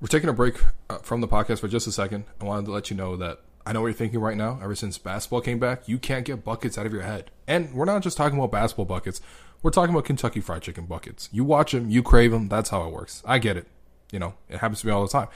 [0.00, 2.24] We're taking a break uh, from the podcast for just a second.
[2.40, 4.60] I wanted to let you know that I know what you're thinking right now.
[4.62, 7.32] Ever since basketball came back, you can't get buckets out of your head.
[7.48, 9.20] And we're not just talking about basketball buckets.
[9.60, 11.28] We're talking about Kentucky Fried Chicken buckets.
[11.32, 12.48] You watch them, you crave them.
[12.48, 13.24] That's how it works.
[13.26, 13.66] I get it.
[14.12, 15.26] You know, it happens to me all the time.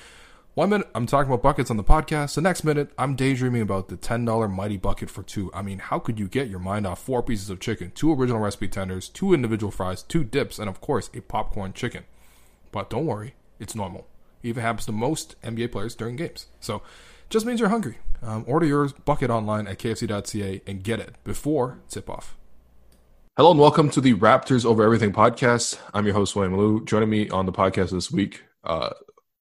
[0.55, 2.37] One minute I'm talking about buckets on the podcast.
[2.37, 5.51] The next minute I'm daydreaming about the $10 mighty bucket for two.
[5.53, 8.39] I mean, how could you get your mind off four pieces of chicken, two original
[8.39, 12.05] recipe tenders, two individual fries, two dips, and of course a popcorn chicken?
[12.70, 14.06] But don't worry, it's normal.
[14.42, 16.47] It even happens to most NBA players during games.
[16.61, 16.83] So,
[17.30, 17.98] just means you're hungry.
[18.22, 22.36] Um, order your bucket online at kfc.ca and get it before tip off.
[23.36, 25.78] Hello and welcome to the Raptors Over Everything podcast.
[25.94, 26.84] I'm your host, William Lou.
[26.84, 28.91] Joining me on the podcast this week, uh,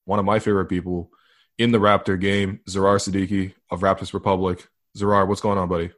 [0.06, 1.12] one of my favorite people
[1.58, 4.68] in the Raptor game, Zarar Siddiqui of Raptors Republic.
[4.98, 5.92] Zarar, what's going on, buddy?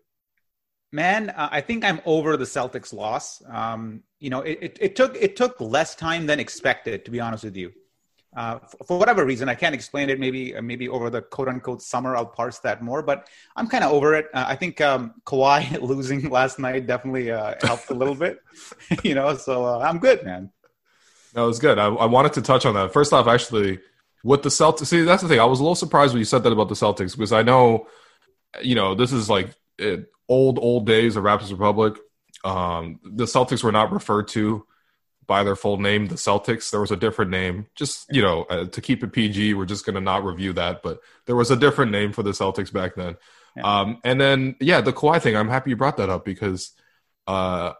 [0.92, 3.42] Man, uh, I think I'm over the Celtics loss.
[3.48, 7.20] Um, you know, it, it, it, took it took less time than expected, to be
[7.20, 7.74] honest with you.
[8.36, 10.20] Uh, for, whatever reason, I can't explain it.
[10.20, 13.02] Maybe uh, maybe over the quote unquote summer, I'll parse that more.
[13.02, 14.28] But I'm kind of over it.
[14.34, 18.40] Uh, I think um, Kawhi losing last night definitely uh, helped a little bit.
[19.04, 20.52] you know, so uh, I'm good, man.
[21.36, 21.80] No, it was good.
[21.80, 22.94] I, I wanted to touch on that.
[22.94, 23.80] First off, actually,
[24.24, 25.40] with the Celtics, see, that's the thing.
[25.40, 27.88] I was a little surprised when you said that about the Celtics because I know,
[28.62, 31.98] you know, this is like it, old, old days of Raptors Republic.
[32.44, 34.66] Um, the Celtics were not referred to
[35.28, 36.70] by their full name, the Celtics.
[36.70, 37.68] There was a different name.
[37.76, 40.84] Just you know, uh, to keep it PG, we're just going to not review that.
[40.84, 43.18] But there was a different name for the Celtics back then.
[43.56, 43.64] Yeah.
[43.64, 45.36] Um, and then yeah, the Kawhi thing.
[45.36, 46.72] I'm happy you brought that up because,
[47.28, 47.74] uh,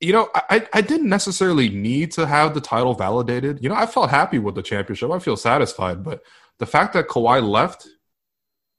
[0.00, 3.62] you know, I I didn't necessarily need to have the title validated.
[3.62, 5.10] You know, I felt happy with the championship.
[5.10, 6.22] I feel satisfied, but
[6.58, 7.86] the fact that Kawhi left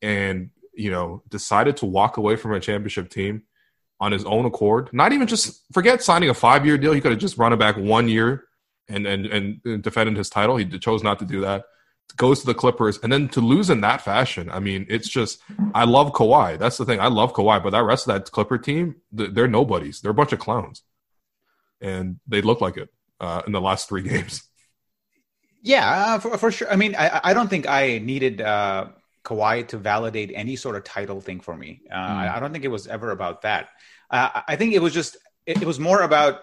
[0.02, 3.44] and you know decided to walk away from a championship team
[4.02, 4.90] on his own accord.
[4.92, 6.92] Not even just forget signing a five year deal.
[6.92, 8.46] He could have just run it back one year
[8.90, 10.58] and and and defended his title.
[10.58, 11.66] He chose not to do that.
[12.18, 14.50] Goes to the Clippers and then to lose in that fashion.
[14.50, 15.40] I mean, it's just
[15.74, 16.58] I love Kawhi.
[16.60, 17.00] That's the thing.
[17.00, 20.02] I love Kawhi, but that rest of that Clipper team, they're nobodies.
[20.02, 20.82] They're a bunch of clowns,
[21.80, 22.90] and they look like it
[23.22, 24.44] uh, in the last three games.
[25.64, 26.72] Yeah, uh, for, for, sure.
[26.72, 28.88] I mean, I, I don't think I needed uh,
[29.24, 31.82] Kawhi to validate any sort of title thing for me.
[31.92, 32.36] Uh, mm.
[32.36, 33.70] I, don't think it was ever about that.
[34.10, 36.42] Uh, I think it was just it, it was more about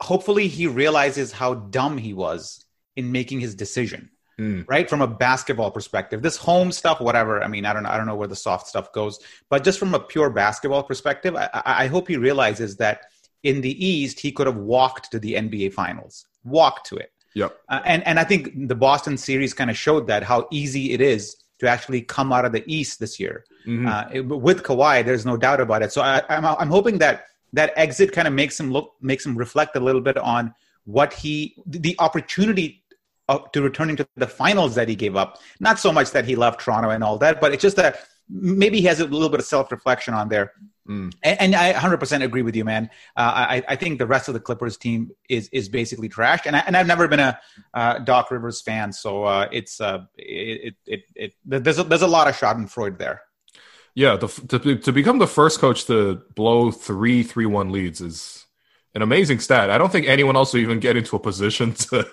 [0.00, 2.64] hopefully he realizes how dumb he was
[2.96, 4.10] in making his decision.
[4.40, 4.64] Mm.
[4.66, 7.42] Right from a basketball perspective, this home stuff, whatever.
[7.42, 7.90] I mean, I don't know.
[7.90, 11.36] I don't know where the soft stuff goes, but just from a pure basketball perspective,
[11.36, 13.06] I, I hope he realizes that
[13.42, 17.12] in the East he could have walked to the NBA Finals, walked to it.
[17.34, 17.56] Yep.
[17.68, 21.02] Uh, and and I think the Boston series kind of showed that how easy it
[21.02, 23.44] is to actually come out of the East this year.
[23.66, 23.86] Mm-hmm.
[23.86, 25.92] Uh, it, with Kawhi, there's no doubt about it.
[25.92, 29.36] So I, I'm, I'm hoping that that exit kind of makes him look, makes him
[29.36, 32.82] reflect a little bit on what he, the opportunity
[33.28, 35.38] of, to returning to the finals that he gave up.
[35.60, 38.80] Not so much that he left Toronto and all that, but it's just that maybe
[38.80, 40.52] he has a little bit of self reflection on there.
[40.88, 41.12] Mm.
[41.22, 42.90] And, and, I 100% agree with you, man.
[43.16, 46.56] Uh, I, I, think the rest of the Clippers team is is basically trashed, and,
[46.56, 47.38] I, and I've never been a
[47.72, 52.02] uh, Doc Rivers fan, so uh, it's uh, it, it, it, it, there's a, there's
[52.02, 53.22] a lot of Schadenfreude there.
[53.94, 58.46] Yeah, the, to to become the first coach to blow three three one leads is
[58.94, 59.70] an amazing stat.
[59.70, 62.08] I don't think anyone else will even get into a position to.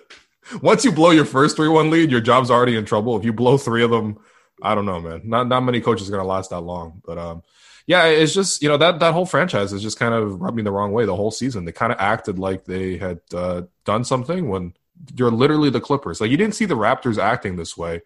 [0.62, 3.18] Once you blow your first three one lead, your job's already in trouble.
[3.18, 4.20] If you blow three of them,
[4.62, 5.22] I don't know, man.
[5.24, 7.44] Not not many coaches are gonna last that long, but um
[7.88, 10.62] yeah, it's just you know that that whole franchise is just kind of rubbed me
[10.62, 11.66] the wrong way the whole season.
[11.66, 14.74] They kind of acted like they had uh, done something when
[15.16, 16.22] you're literally the Clippers.
[16.22, 18.02] Like you didn't see the Raptors acting this way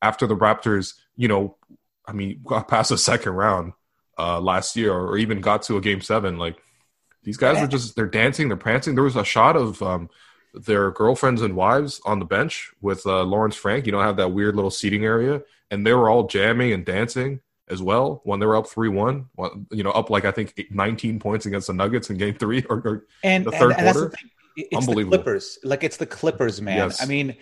[0.00, 1.56] after the Raptors, you know,
[2.06, 3.74] I mean, got past the second round
[4.18, 6.38] uh, last year, or even got to a game seven.
[6.38, 6.62] Like
[7.22, 8.94] these guys were just they're dancing, they're prancing.
[8.94, 10.08] There was a shot of um,
[10.54, 13.86] their girlfriends and wives on the bench with uh, Lawrence Frank.
[13.86, 16.84] You don't know, have that weird little seating area, and they were all jamming and
[16.84, 19.26] dancing as well when they were up 3-1
[19.70, 22.78] you know up like i think 19 points against the nuggets in game three or,
[22.84, 24.14] or and, the third and, and quarter
[24.56, 25.16] it's Unbelievable.
[25.16, 27.02] the clippers like it's the clippers man yes.
[27.02, 27.36] i mean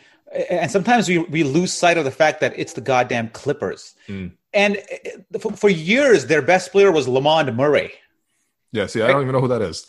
[0.50, 4.30] and sometimes we, we lose sight of the fact that it's the goddamn clippers mm.
[4.52, 4.78] and
[5.40, 7.92] for, for years their best player was lamond murray
[8.72, 9.86] Yeah, see, I don't even know who that is.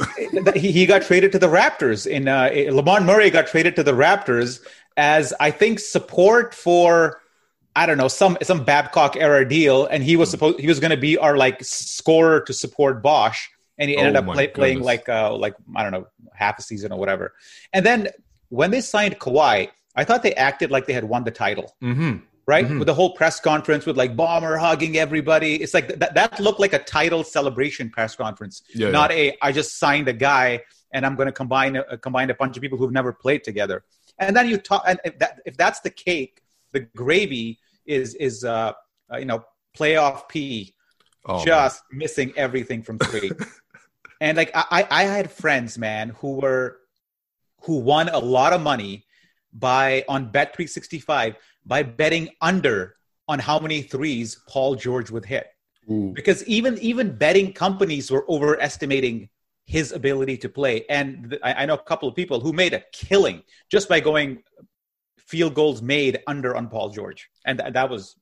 [0.55, 2.07] he, he got traded to the Raptors.
[2.07, 4.61] In uh, Lamond Murray got traded to the Raptors
[4.95, 7.19] as I think support for
[7.77, 10.91] I don't know some some Babcock era deal, and he was supposed he was going
[10.91, 14.81] to be our like scorer to support Bosh, and he ended oh up play, playing
[14.81, 17.35] like uh like I don't know half a season or whatever.
[17.73, 18.09] And then
[18.49, 21.75] when they signed Kawhi, I thought they acted like they had won the title.
[21.83, 22.17] Mm-hmm.
[22.47, 22.79] Right, mm-hmm.
[22.79, 26.15] with the whole press conference with like Ballmer hugging everybody, it's like that.
[26.15, 29.33] That looked like a title celebration press conference, yeah, not yeah.
[29.33, 29.37] a.
[29.41, 30.63] I just signed a guy
[30.93, 33.83] and I'm going to combine a, combine a bunch of people who've never played together.
[34.17, 36.41] And then you talk, and if, that, if that's the cake,
[36.71, 38.73] the gravy is is uh,
[39.11, 39.43] uh you know
[39.77, 40.73] playoff P,
[41.25, 41.99] oh, just man.
[41.99, 43.31] missing everything from three.
[44.21, 46.79] and like I, I had friends, man, who were
[47.61, 49.05] who won a lot of money
[49.53, 51.35] by on Bet 365
[51.65, 52.95] by betting under
[53.27, 55.47] on how many threes Paul George would hit.
[55.89, 56.11] Ooh.
[56.13, 59.29] Because even even betting companies were overestimating
[59.65, 60.85] his ability to play.
[60.89, 64.43] And I know a couple of people who made a killing just by going
[65.27, 68.15] field goals made under on Paul George, and th- that was.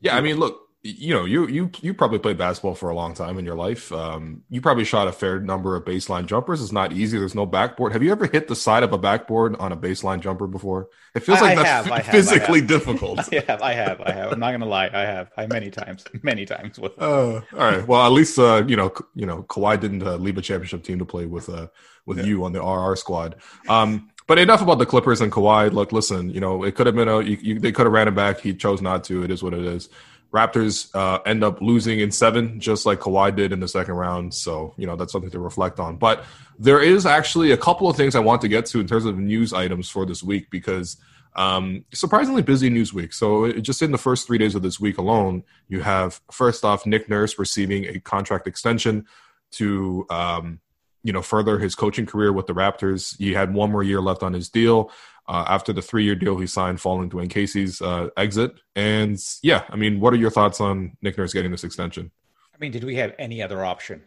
[0.00, 3.14] Yeah, I mean, look, you know, you you you probably played basketball for a long
[3.14, 3.90] time in your life.
[3.90, 6.60] Um, you probably shot a fair number of baseline jumpers.
[6.60, 7.16] It's not easy.
[7.16, 7.92] There's no backboard.
[7.92, 10.90] Have you ever hit the side of a backboard on a baseline jumper before?
[11.14, 13.18] It feels like I that's have, physically have, difficult.
[13.32, 14.32] I have, I have, I have.
[14.32, 15.30] I'm not gonna lie, I have.
[15.38, 16.78] I many times, many times.
[16.78, 17.86] With uh, all right.
[17.88, 20.98] Well, at least uh, you know, you know, Kawhi didn't uh, leave a championship team
[20.98, 21.68] to play with uh
[22.04, 22.24] with yeah.
[22.24, 23.36] you on the RR squad.
[23.68, 25.72] Um, but enough about the Clippers and Kawhi.
[25.72, 28.08] Look, listen, you know, it could have been a you, you, they could have ran
[28.08, 28.40] it back.
[28.40, 29.22] He chose not to.
[29.22, 29.88] It is what it is.
[30.32, 34.34] Raptors uh, end up losing in seven, just like Kawhi did in the second round.
[34.34, 35.96] So, you know, that's something to reflect on.
[35.96, 36.24] But
[36.58, 39.16] there is actually a couple of things I want to get to in terms of
[39.16, 40.96] news items for this week because
[41.36, 43.12] um, surprisingly busy news week.
[43.12, 46.64] So, it, just in the first three days of this week alone, you have first
[46.64, 49.06] off Nick Nurse receiving a contract extension
[49.52, 50.58] to, um,
[51.04, 53.16] you know, further his coaching career with the Raptors.
[53.18, 54.90] He had one more year left on his deal
[55.28, 58.52] uh, after the three year deal he signed following Dwane Casey's uh, exit.
[58.74, 62.10] And yeah, I mean, what are your thoughts on Nick Nurse getting this extension?
[62.54, 64.02] I mean, did we have any other option?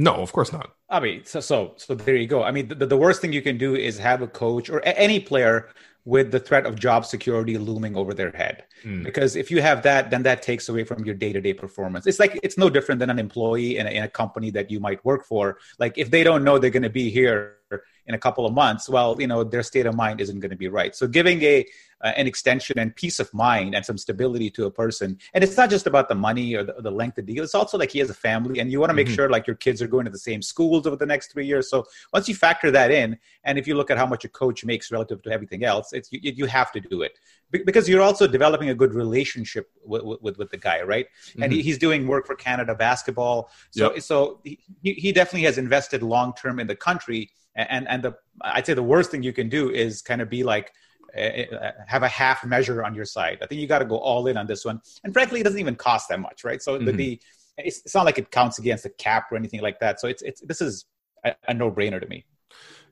[0.00, 0.70] No, of course not.
[0.88, 2.42] I mean, so so so there you go.
[2.42, 4.98] I mean, the, the worst thing you can do is have a coach or a-
[4.98, 5.68] any player
[6.06, 8.64] with the threat of job security looming over their head.
[8.82, 9.04] Mm.
[9.04, 12.06] Because if you have that, then that takes away from your day to day performance.
[12.06, 14.80] It's like it's no different than an employee in a, in a company that you
[14.80, 15.58] might work for.
[15.78, 17.58] Like if they don't know they're going to be here
[18.06, 20.56] in a couple of months, well, you know, their state of mind isn't going to
[20.56, 20.94] be right.
[20.94, 21.66] So giving a
[22.02, 25.56] uh, an extension and peace of mind and some stability to a person, and it's
[25.56, 27.44] not just about the money or the, the length of the deal.
[27.44, 29.16] It's also like he has a family, and you want to make mm-hmm.
[29.16, 31.68] sure like your kids are going to the same schools over the next three years.
[31.68, 34.64] So once you factor that in, and if you look at how much a coach
[34.64, 37.18] makes relative to everything else, it's you, you have to do it
[37.50, 41.06] because you're also developing a good relationship with, with, with the guy, right?
[41.30, 41.42] Mm-hmm.
[41.42, 44.02] And he, he's doing work for Canada basketball, so yep.
[44.02, 48.66] so he, he definitely has invested long term in the country and and the I'd
[48.66, 50.72] say the worst thing you can do is kind of be like
[51.16, 53.38] uh, have a half measure on your side.
[53.42, 54.80] I think you got to go all in on this one.
[55.04, 56.62] And frankly, it doesn't even cost that much, right?
[56.62, 56.86] So mm-hmm.
[56.86, 57.20] the, the
[57.58, 60.00] it's, it's, not like it counts against the cap or anything like that.
[60.00, 60.86] So it's it's this is
[61.24, 62.24] a, a no brainer to me.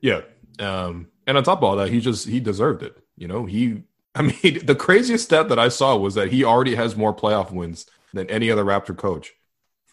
[0.01, 0.21] Yeah,
[0.59, 2.97] um, and on top of all that, he just he deserved it.
[3.17, 3.83] You know, he.
[4.15, 7.51] I mean, the craziest stat that I saw was that he already has more playoff
[7.51, 9.33] wins than any other Raptor coach.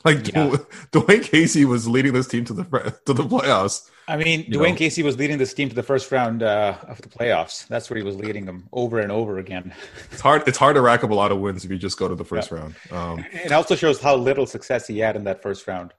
[0.07, 0.51] Like yeah.
[0.93, 2.63] Dwane Casey was leading this team to the
[3.07, 3.91] to the playoffs.
[4.07, 4.75] I mean, Dwane know.
[4.77, 7.67] Casey was leading this team to the first round uh, of the playoffs.
[7.67, 9.75] That's where he was leading them over and over again.
[10.13, 10.47] It's hard.
[10.47, 12.25] It's hard to rack up a lot of wins if you just go to the
[12.25, 12.57] first yeah.
[12.57, 12.75] round.
[12.93, 15.93] Um, it also shows how little success he had in that first round.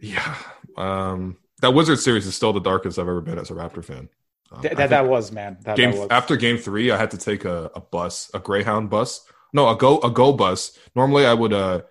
[0.00, 0.36] Yeah,
[0.76, 4.08] um, that Wizard series is still the darkest I've ever been as a Raptor fan.
[4.50, 5.56] Um, that, that, that was man.
[5.62, 6.08] That, game that was.
[6.10, 9.24] after game three, I had to take a, a bus, a Greyhound bus.
[9.52, 10.76] No, a go a go bus.
[10.96, 11.82] Normally, I would uh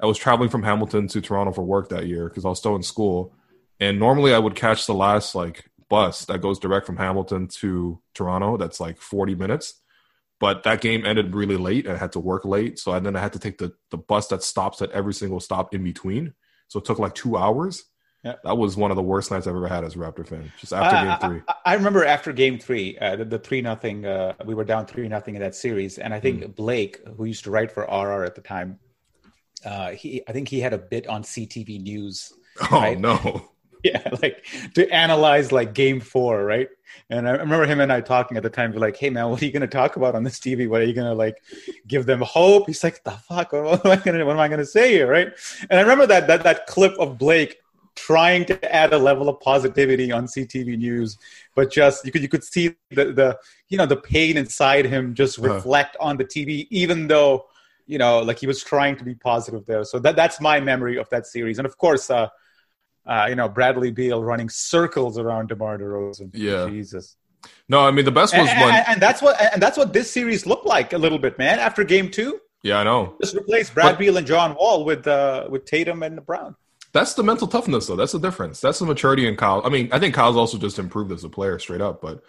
[0.00, 2.76] I was traveling from Hamilton to Toronto for work that year because I was still
[2.76, 3.34] in school.
[3.80, 8.00] And normally I would catch the last like bus that goes direct from Hamilton to
[8.14, 8.56] Toronto.
[8.56, 9.80] That's like 40 minutes.
[10.40, 12.78] But that game ended really late and I had to work late.
[12.78, 15.40] So and then I had to take the, the bus that stops at every single
[15.40, 16.34] stop in between.
[16.68, 17.84] So it took like two hours.
[18.24, 18.34] Yeah.
[18.44, 20.52] That was one of the worst nights I've ever had as a Raptor fan.
[20.60, 23.62] Just after uh, game three, I, I, remember after game three, uh, the, the, three
[23.62, 24.04] nothing.
[24.04, 26.54] Uh, we were down three nothing in that series, and I think mm.
[26.54, 28.80] Blake, who used to write for RR at the time,
[29.64, 32.32] uh, he I think he had a bit on CTV News.
[32.70, 32.98] Oh right?
[32.98, 33.50] no.
[33.84, 36.68] Yeah, like to analyze like game four, right?
[37.10, 38.72] And I remember him and I talking at the time.
[38.72, 40.68] We're like, "Hey man, what are you going to talk about on this TV?
[40.68, 41.40] What are you going to like
[41.86, 43.52] give them hope?" He's like, "The fuck?
[43.52, 44.24] What am I going to?
[44.24, 45.28] What am I going to say here?" Right?
[45.70, 47.58] And I remember that that that clip of Blake
[47.94, 51.18] trying to add a level of positivity on CTV News,
[51.54, 53.38] but just you could you could see the the
[53.68, 55.54] you know the pain inside him just uh-huh.
[55.54, 56.10] reflect uh-huh.
[56.10, 57.46] on the TV, even though
[57.88, 59.82] you know, like he was trying to be positive there.
[59.82, 61.58] So that that's my memory of that series.
[61.58, 62.28] And of course, uh,
[63.06, 66.30] uh, you know, Bradley Beal running circles around DeMar DeRozan.
[66.34, 66.68] Yeah.
[66.68, 67.16] Jesus.
[67.68, 69.92] No, I mean the best was and, when and, and that's what and that's what
[69.92, 71.58] this series looked like a little bit, man.
[71.58, 73.16] After game two, Yeah, I know.
[73.22, 76.54] just replace Brad But- Beal and John Wall with uh, with Tatum and Brown.
[76.92, 77.96] That's the mental toughness, though.
[77.96, 78.60] That's the difference.
[78.60, 79.62] That's the maturity in Kyle.
[79.64, 82.00] I mean, I think Kyle's also just improved as a player, straight up.
[82.00, 82.22] But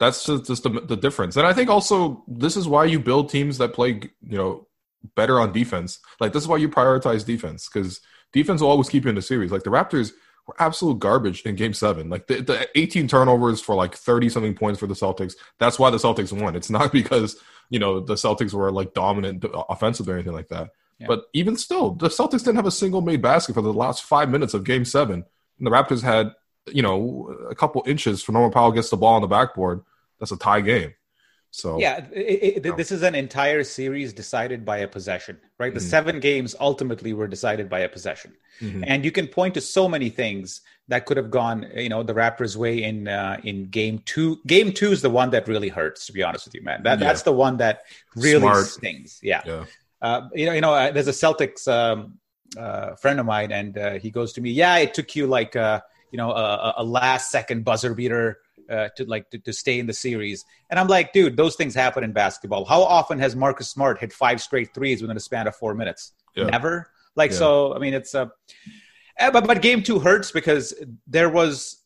[0.00, 1.36] that's just, just the, the difference.
[1.36, 4.66] And I think also this is why you build teams that play, you know,
[5.14, 5.98] better on defense.
[6.18, 8.00] Like this is why you prioritize defense because
[8.32, 9.52] defense will always keep you in the series.
[9.52, 10.12] Like the Raptors
[10.46, 12.08] were absolute garbage in Game Seven.
[12.10, 15.34] Like the, the 18 turnovers for like 30 something points for the Celtics.
[15.58, 16.56] That's why the Celtics won.
[16.56, 17.36] It's not because
[17.68, 20.70] you know the Celtics were like dominant uh, offensive or anything like that.
[20.98, 21.06] Yeah.
[21.06, 24.28] But even still, the Celtics didn't have a single made basket for the last five
[24.28, 25.24] minutes of Game Seven,
[25.58, 26.32] and the Raptors had
[26.66, 29.82] you know a couple inches for Norman Powell gets the ball on the backboard.
[30.18, 30.94] That's a tie game.
[31.52, 35.74] So Yeah, it, it, this is an entire series decided by a possession, right?
[35.74, 35.90] The Mhm.
[35.94, 38.84] seven games ultimately were decided by a possession, Mhm.
[38.86, 42.14] and you can point to so many things that could have gone, you know, the
[42.14, 44.38] Raptors' way in uh, in game two.
[44.46, 46.82] Game two is the one that really hurts, to be honest with you, man.
[46.84, 47.08] That Yeah.
[47.08, 47.82] that's the one that
[48.14, 48.66] really Smart.
[48.66, 49.18] stings.
[49.22, 49.64] Yeah, yeah.
[50.02, 52.18] uh, you know, you know, uh, there's a Celtics um,
[52.56, 55.56] uh, friend of mine, and uh, he goes to me, "Yeah, it took you like,
[55.56, 55.80] uh,
[56.12, 58.38] you know, a, a last second buzzer beater
[58.70, 61.74] uh, to like to, to stay in the series." And I'm like, "Dude, those things
[61.74, 62.64] happen in basketball.
[62.64, 66.12] How often has Marcus Smart hit five straight threes within a span of four minutes?
[66.34, 66.44] Yeah.
[66.44, 66.90] Never.
[67.16, 67.38] Like, Yeah.
[67.38, 68.26] so I mean, it's uh,
[69.18, 70.74] eh, but but game two hurts because
[71.06, 71.82] there was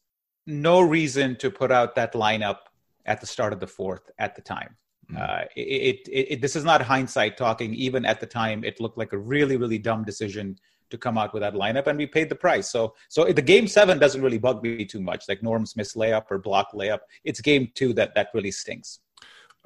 [0.47, 2.59] no reason to put out that lineup
[3.07, 4.77] at the start of the fourth at the time.
[5.17, 7.75] Uh, it, it, it, this is not hindsight talking.
[7.75, 10.57] Even at the time, it looked like a really, really dumb decision
[10.91, 12.71] to come out with that lineup, and we paid the price.
[12.71, 16.25] So, so the game seven doesn't really bug me too much, like Norm's miss layup
[16.31, 17.01] or block layup.
[17.25, 19.01] It's game two that that really stinks.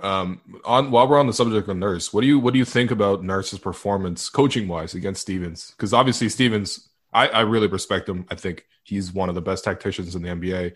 [0.01, 2.65] Um, on while we're on the subject of Nurse, what do you what do you
[2.65, 5.73] think about Nurse's performance, coaching wise, against Stevens?
[5.73, 8.25] Because obviously Stevens, I, I really respect him.
[8.31, 10.75] I think he's one of the best tacticians in the NBA.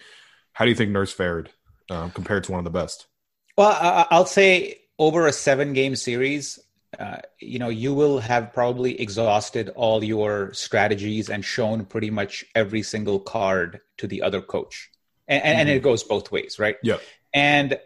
[0.54, 1.50] How do you think Nurse fared
[1.90, 3.06] um, compared to one of the best?
[3.56, 6.58] Well, I'll say over a seven game series,
[6.98, 12.44] uh, you know, you will have probably exhausted all your strategies and shown pretty much
[12.54, 14.90] every single card to the other coach.
[15.28, 16.76] And, and, and it goes both ways, right?
[16.82, 16.98] Yeah.
[17.32, 17.78] And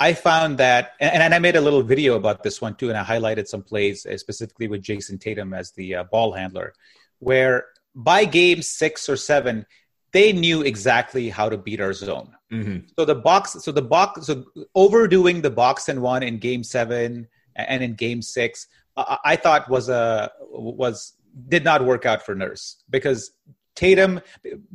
[0.00, 2.98] I found that, and, and I made a little video about this one too, and
[2.98, 6.72] I highlighted some plays uh, specifically with Jayson Tatum as the uh, ball handler,
[7.18, 9.66] where by game six or seven,
[10.12, 12.34] they knew exactly how to beat our zone.
[12.52, 12.86] Mm-hmm.
[12.98, 14.44] So the box, so the box, so
[14.74, 19.68] overdoing the box and one in game seven and in game six, I, I thought
[19.68, 21.14] was a was
[21.48, 23.32] did not work out for Nurse because
[23.74, 24.20] Tatum.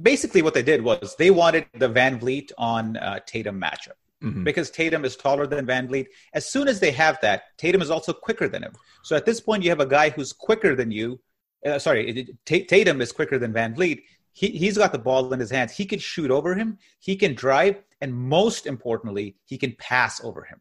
[0.01, 4.43] Basically, what they did was they wanted the VanVleet on uh, Tatum matchup Mhm.
[4.43, 6.07] because Tatum is taller than VanVleet.
[6.33, 8.73] As soon as they have that, Tatum is also quicker than him.
[9.03, 11.21] So at this point, you have a guy who's quicker than you.
[11.65, 14.01] Uh, sorry, Tatum is quicker than VanVleet.
[14.33, 15.71] He, he's got the ball in his hands.
[15.71, 16.77] He can shoot over him.
[16.99, 20.59] He can drive, and most importantly, he can pass over him.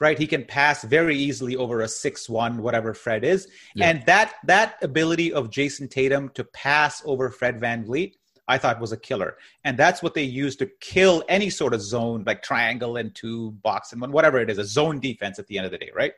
[0.00, 0.18] Right?
[0.18, 3.90] He can pass very easily over a six-one, whatever Fred is, Yeah.
[3.90, 8.14] and that that ability of Jayson Tatum to pass over Fred VanVleet,
[8.48, 9.36] I thought was a killer.
[9.62, 13.50] And that's what they use to kill any sort of zone, like triangle and two,
[13.62, 15.90] box and one, whatever it is, a zone defense at the end of the day,
[15.94, 16.14] right?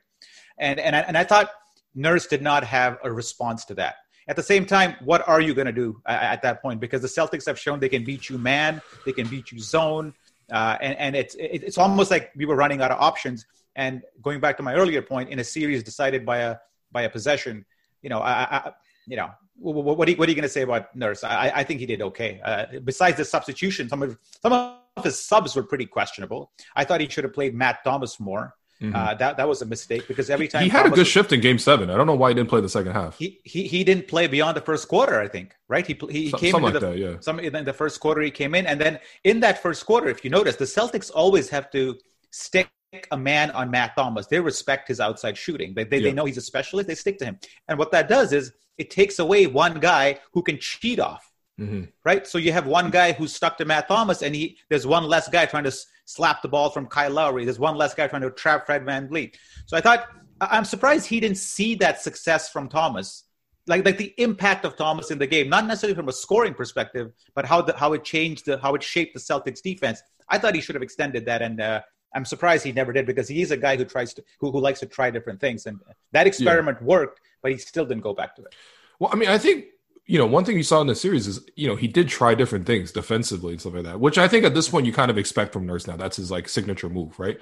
[0.59, 1.51] And and I, and I thought
[1.95, 3.97] Nurse did not have a response to that.
[4.29, 6.79] At the same time, what are you going to do at that point?
[6.79, 10.15] Because the Celtics have shown they can beat you man, they can beat you zone,
[10.53, 13.45] uh, and and it's it's almost like we were running out of options.
[13.77, 16.57] And going back to my earlier point, in a series decided by a
[16.91, 17.65] by a possession,
[18.03, 18.73] you know, I, I
[19.07, 21.25] you know, what, what are you, what are you going to say about Nurse?
[21.25, 22.41] I, I think he did okay.
[22.45, 26.53] Uh, besides the substitution, some of some of his subs were pretty questionable.
[26.77, 28.55] I thought he should have played Matt Thomas more.
[28.83, 30.71] Uh, that that was a mistake because every time Mm-hmm.
[30.71, 31.89] He had a good shift in Game Seven.
[31.89, 33.17] I don't know why he didn't play the second half.
[33.17, 35.21] he, he he didn't play beyond the first quarter.
[35.21, 35.87] I think right.
[35.87, 37.17] He he, he came something into like the that, yeah.
[37.21, 38.21] some in the first quarter.
[38.23, 41.49] He came in, and then in that first quarter, if you notice, the Celtics always
[41.51, 41.97] have to
[42.33, 42.71] stick
[43.11, 44.27] a man on Matt Thomas.
[44.27, 45.75] They respect his outside shooting.
[45.75, 46.03] They they, Yeah.
[46.05, 46.89] they know he's a specialist.
[46.89, 50.43] They stick to him, and what that does is it takes away one guy who
[50.43, 51.31] can cheat off
[51.61, 51.93] Mhm.
[52.05, 52.27] right?
[52.27, 55.29] So you have one guy who's stuck to Matt Thomas, and he there's one less
[55.29, 57.45] guy trying to slap the ball from Kyle Lowry.
[57.45, 59.37] There's one less guy trying to trap Fred VanVleet.
[59.67, 60.09] So I thought
[60.41, 63.25] I'm surprised he didn't see that success from Thomas,
[63.69, 67.13] like like the impact of Thomas in the game, not necessarily from a scoring perspective,
[67.35, 70.03] but how the how it changed the how it shaped the Celtics defense.
[70.29, 71.83] I thought he should have extended that, and uh,
[72.15, 74.81] I'm surprised he never did because he's a guy who tries to who, who likes
[74.81, 75.81] to try different things, and
[76.13, 78.55] that experiment worked, but he still didn't go back to it.
[78.99, 79.67] Well, I mean, I think
[80.07, 82.35] you know one thing you saw in the series is you know he did try
[82.35, 85.11] different things defensively and stuff like that, which I think at this point you kind
[85.11, 85.97] of expect from Nurse now.
[85.97, 87.39] That's his like signature move, right?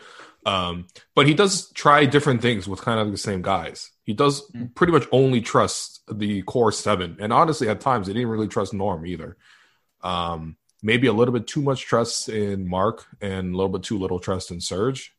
[0.46, 3.90] Um, but he does try different things with kind of the same guys.
[4.04, 8.28] He does pretty much only trust the core seven, and honestly, at times he didn't
[8.28, 9.36] really trust Norm either.
[10.02, 13.98] Um, maybe a little bit too much trust in Marc and a little bit too
[13.98, 15.14] little trust in Serge.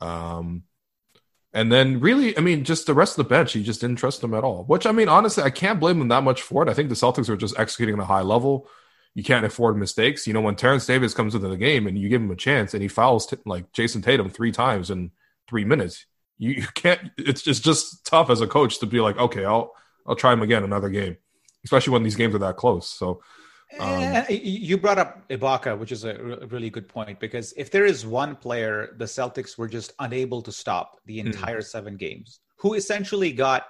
[0.00, 0.64] Um,
[1.52, 4.22] and then really, I mean, just the rest of the bench, he just didn't trust
[4.22, 4.64] them at all.
[4.64, 6.68] Which I mean, honestly, I can't blame them that much for it.
[6.68, 8.68] I think the Celtics are just executing at a high level.
[9.14, 10.26] You can't afford mistakes.
[10.26, 12.72] You know, when Terrence Davis comes into the game and you give him a chance
[12.72, 15.10] and he fouls t- like Jayson Tatum three times in
[15.46, 16.06] three minutes,
[16.38, 17.10] you, you can't.
[17.18, 19.74] It's just just tough as a coach to be like, okay, I'll
[20.06, 21.18] I'll try him again another game,
[21.64, 22.88] especially when these games are that close.
[22.88, 23.22] So
[23.78, 28.04] um, you brought up Ibaka, which is a really good point because if there is
[28.06, 31.28] one player the Celtics were just unable to stop the hmm.
[31.28, 31.64] entire mm.
[31.64, 33.66] seven games, who essentially got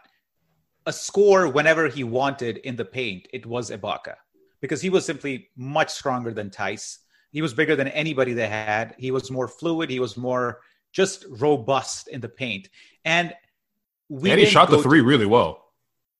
[0.86, 4.14] a score whenever he wanted in the paint, it was Ibaka
[4.60, 6.98] because he was simply much stronger than Theis.
[7.30, 8.94] He was bigger than anybody they had.
[8.98, 9.88] He was more fluid.
[9.90, 10.60] He was more
[10.92, 12.68] just robust in the paint,
[13.04, 13.32] and
[14.08, 15.61] we and he shot the three to, really well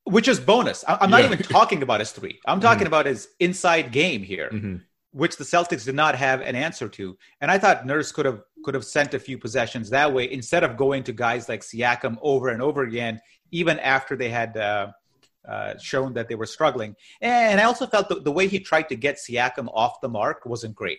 [0.05, 0.85] which is bonus.
[0.87, 1.33] I'm not yeah.
[1.33, 2.41] even talking about his three.
[2.47, 2.89] I'm talking mm-hmm.
[2.89, 4.77] about his inside game here, mm-hmm.
[5.13, 7.17] which the Celtics did not have an answer to.
[7.41, 10.65] And I thought Nurse could have could have sent a few possessions that way instead
[10.65, 14.89] of going to guys like Siakam over and over again, even after they had uh,
[15.49, 16.95] uh, shown that they were struggling.
[17.21, 20.47] And I also felt the, the way he tried to get Siakam off the mark
[20.47, 20.99] wasn't great.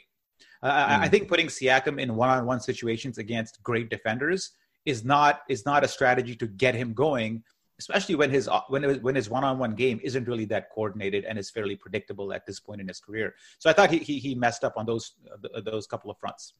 [0.61, 0.89] Uh, mm.
[0.89, 4.51] I, I think putting Siakam in one-on-one situations against great defenders
[4.85, 7.43] is not is not a strategy to get him going
[7.83, 11.75] especially when his when when his one-on-one game isn't really that coordinated and is fairly
[11.75, 13.35] predictable at this point in his career.
[13.59, 15.13] So I thought he he, he messed up on those
[15.55, 16.53] uh, those couple of fronts.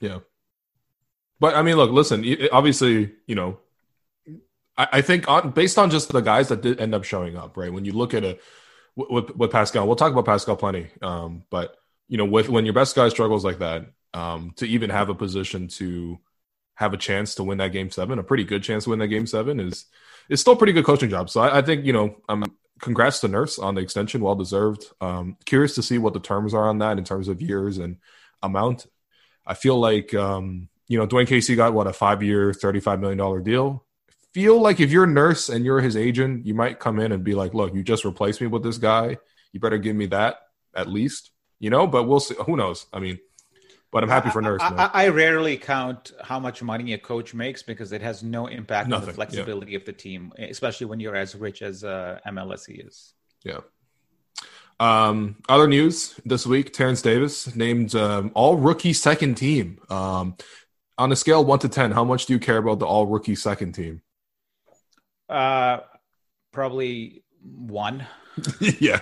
[0.00, 0.18] Yeah,
[1.40, 2.24] but I mean, look, listen.
[2.52, 3.58] Obviously, you know,
[4.76, 7.56] I, I think on, based on just the guys that did end up showing up,
[7.56, 7.72] right?
[7.72, 8.38] When you look at a
[8.94, 10.88] with, with Pascal, we'll talk about Pascal plenty.
[11.02, 11.76] Um, but
[12.08, 15.14] you know, with when your best guy struggles like that, um, to even have a
[15.14, 16.18] position to
[16.78, 19.08] have a chance to win that game seven, a pretty good chance to win that
[19.08, 19.86] game seven is
[20.30, 21.28] it's still a pretty good coaching job.
[21.28, 24.36] So I, I think you know, I'm um, congrats to Nurse on the extension, well
[24.36, 24.84] deserved.
[25.00, 27.96] Um, curious to see what the terms are on that in terms of years and
[28.44, 28.86] amount.
[29.44, 33.00] I feel like um, you know Dwane Casey got what a five year, thirty five
[33.00, 33.84] million dollar deal.
[34.32, 37.34] Feel like if you're Nurse and you're his agent, you might come in and be
[37.34, 39.18] like, "Look, you just replaced me with this guy.
[39.52, 40.36] You better give me that
[40.76, 42.36] at least." You know, but we'll see.
[42.46, 42.86] Who knows?
[42.92, 43.18] I mean,
[43.90, 44.60] but I'm happy for Nurse.
[44.62, 48.46] I, I, I, rarely count how much money a coach makes because it has no
[48.46, 49.02] impact Nothing.
[49.02, 49.78] on the flexibility yeah.
[49.78, 53.14] of the team, especially when you're as rich as uh, MLSE is.
[53.44, 53.60] Yeah.
[54.80, 59.80] Um, other news this week: Terrence Davis named um, All Rookie Second Team.
[59.88, 60.36] Um,
[60.98, 63.34] on a scale one to ten, how much do you care about the All Rookie
[63.34, 64.02] Second Team?
[65.28, 65.78] Uh,
[66.52, 68.06] probably one.
[68.60, 69.00] yeah.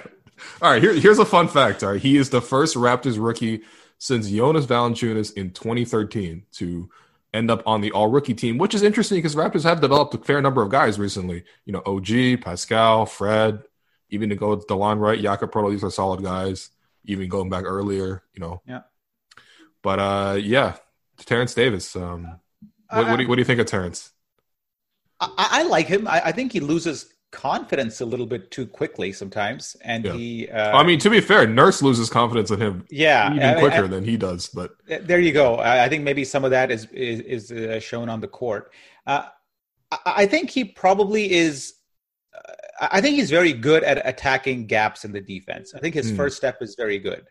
[0.62, 0.82] All right.
[0.82, 1.82] Here, here's a fun fact.
[1.82, 3.62] All right, he is the first Raptors rookie
[3.98, 6.90] since Jonas Valanciunas in 2013 to
[7.32, 10.18] end up on the all rookie team, which is interesting because Raptors have developed a
[10.18, 11.44] fair number of guys recently.
[11.64, 13.62] You know, OG, Pascal, Fred,
[14.10, 16.70] even to go with Delon Wright, Jakob Poeltl, these are solid guys.
[17.04, 18.62] Even going back earlier, you know.
[18.66, 18.82] Yeah.
[19.82, 20.76] But uh, yeah,
[21.18, 21.94] Terrence Davis.
[21.94, 22.40] Um,
[22.90, 24.12] what, what, do you, what do you think of Terrence?
[25.20, 26.08] I, I like him.
[26.08, 30.12] I, I, think he loses confidence a little bit too quickly sometimes, and yeah.
[30.14, 30.48] he.
[30.48, 32.86] Uh, I mean, to be fair, Nurse loses confidence in him.
[32.90, 34.48] Yeah, even quicker than he does.
[34.48, 35.58] But there you go.
[35.58, 38.72] I think maybe some of that is is, is uh, shown on the court.
[39.06, 39.26] Uh,
[40.06, 41.74] I think he probably is.
[42.34, 45.74] Uh, I think he's very good at attacking gaps in the defense.
[45.74, 46.16] I think his mm.
[46.16, 47.26] first step is very good.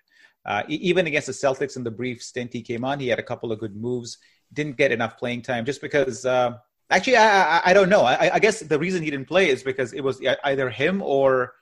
[0.45, 3.23] Uh, even against the Celtics in the brief stint he came on, he had a
[3.23, 4.19] couple of good moves.
[4.53, 6.57] Didn't get enough playing time just because uh,
[6.89, 8.01] Actually, I, I, I don't know.
[8.01, 11.53] I, I, guess the reason he didn't play is because it was either him or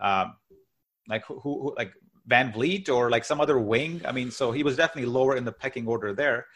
[0.00, 0.36] um,
[1.08, 1.92] like who, who, like
[2.28, 4.02] VanVleet or like some other wing.
[4.04, 6.46] I mean, so he was definitely lower in the pecking order there.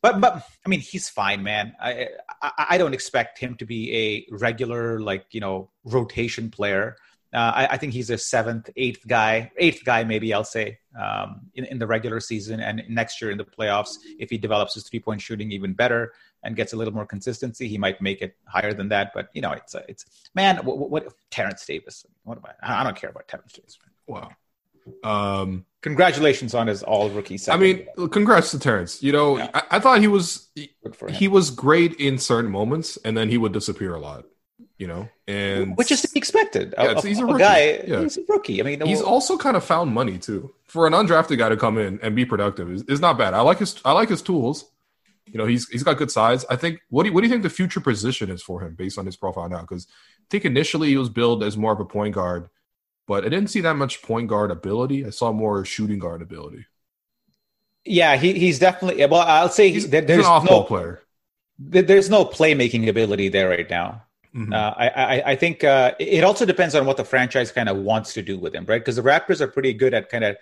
[0.00, 1.74] But but I mean, he's fine, man.
[1.80, 2.08] I,
[2.42, 6.96] I, I don't expect him to be a regular like you know rotation player.
[7.32, 11.40] Uh, I, I, think he's a seventh, eighth guy, eighth guy maybe I'll say um,
[11.54, 13.96] in, in the regular season and next year in the playoffs.
[14.20, 16.12] If he develops his three point shooting even better
[16.44, 19.12] and gets a little more consistency, he might make it higher than that.
[19.14, 20.04] But you know, it's it's
[20.34, 22.06] man, what, what Terrence Davis?
[22.24, 22.80] What am I?
[22.80, 23.78] I don't care about Terrence Davis.
[24.06, 24.30] Wow.
[25.02, 27.38] Um, Congratulations on his all rookie.
[27.48, 29.02] I mean, congrats to Terrence.
[29.02, 29.50] You know, yeah.
[29.54, 30.48] I, I, thought he was
[31.10, 34.24] he was great in certain moments, and then he would disappear a lot
[34.78, 36.74] you know, and which is to be expected.
[36.76, 37.82] Yeah, a, he's a, a guy.
[37.86, 38.00] Yeah.
[38.00, 38.60] He's a rookie.
[38.60, 41.56] I mean, he's well, also kind of found money too for an undrafted guy to
[41.56, 43.34] come in and be productive is, is not bad.
[43.34, 44.70] I like his I like his tools.
[45.34, 46.46] You know, he's he's got good size.
[46.48, 46.78] I think.
[46.90, 49.04] What do you, what do you think the future position is for him based on
[49.04, 49.62] his profile now?
[49.62, 52.48] Because I think initially he was billed as more of a point guard,
[53.08, 55.04] but I didn't see that much point guard ability.
[55.04, 56.66] I saw more shooting guard ability.
[57.84, 59.04] Yeah, he, he's definitely.
[59.06, 61.02] Well, I'll say he's, there, there's he's an off-ball no, player.
[61.58, 64.04] There's no playmaking ability there right now.
[64.34, 64.52] Mm-hmm.
[64.52, 67.76] Uh, I, I, I think uh, it also depends on what the franchise kind of
[67.78, 68.80] wants to do with him, right?
[68.80, 70.36] Because the Raptors are pretty good at kind of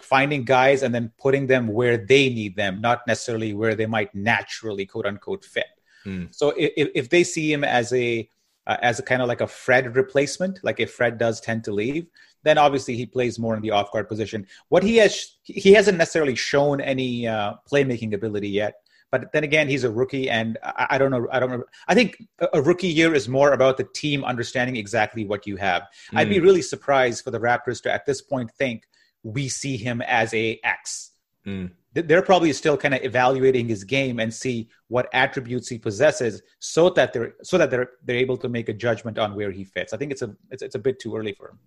[0.00, 4.14] finding guys and then putting them where they need them, not necessarily where they might
[4.14, 5.66] naturally quote unquote fit.
[6.04, 6.34] Mm.
[6.34, 8.28] So if, if they see him as a
[8.66, 11.72] uh, as a kind of like a Fred replacement, like if Fred does tend to
[11.72, 12.06] leave,
[12.42, 14.46] then obviously he plays more in the off guard position.
[14.68, 18.74] What he has, he hasn't necessarily shown any uh, playmaking ability yet.
[19.12, 21.28] But then again, he's a rookie, and I, I, don't know.
[21.30, 21.64] I don't know.
[21.86, 22.20] I think
[22.52, 25.82] a rookie year is more about the team understanding exactly what you have.
[26.12, 26.18] Mm.
[26.18, 26.42] I'd be mm.
[26.42, 28.82] really surprised for the Raptors to, at this point, think
[29.26, 31.10] we see him as a X.
[31.44, 31.72] Mm.
[31.92, 36.90] They're probably still kind of evaluating his game and see what attributes he possesses, so
[36.90, 39.92] that they're so that they're they're able to make a judgment on where he fits.
[39.92, 41.58] I think it's a it's, it's a bit too early for him.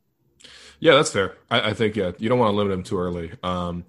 [0.80, 1.36] Yeah, that's fair.
[1.50, 3.34] I, I think yeah, you don't want to limit him too early.
[3.44, 3.86] Um,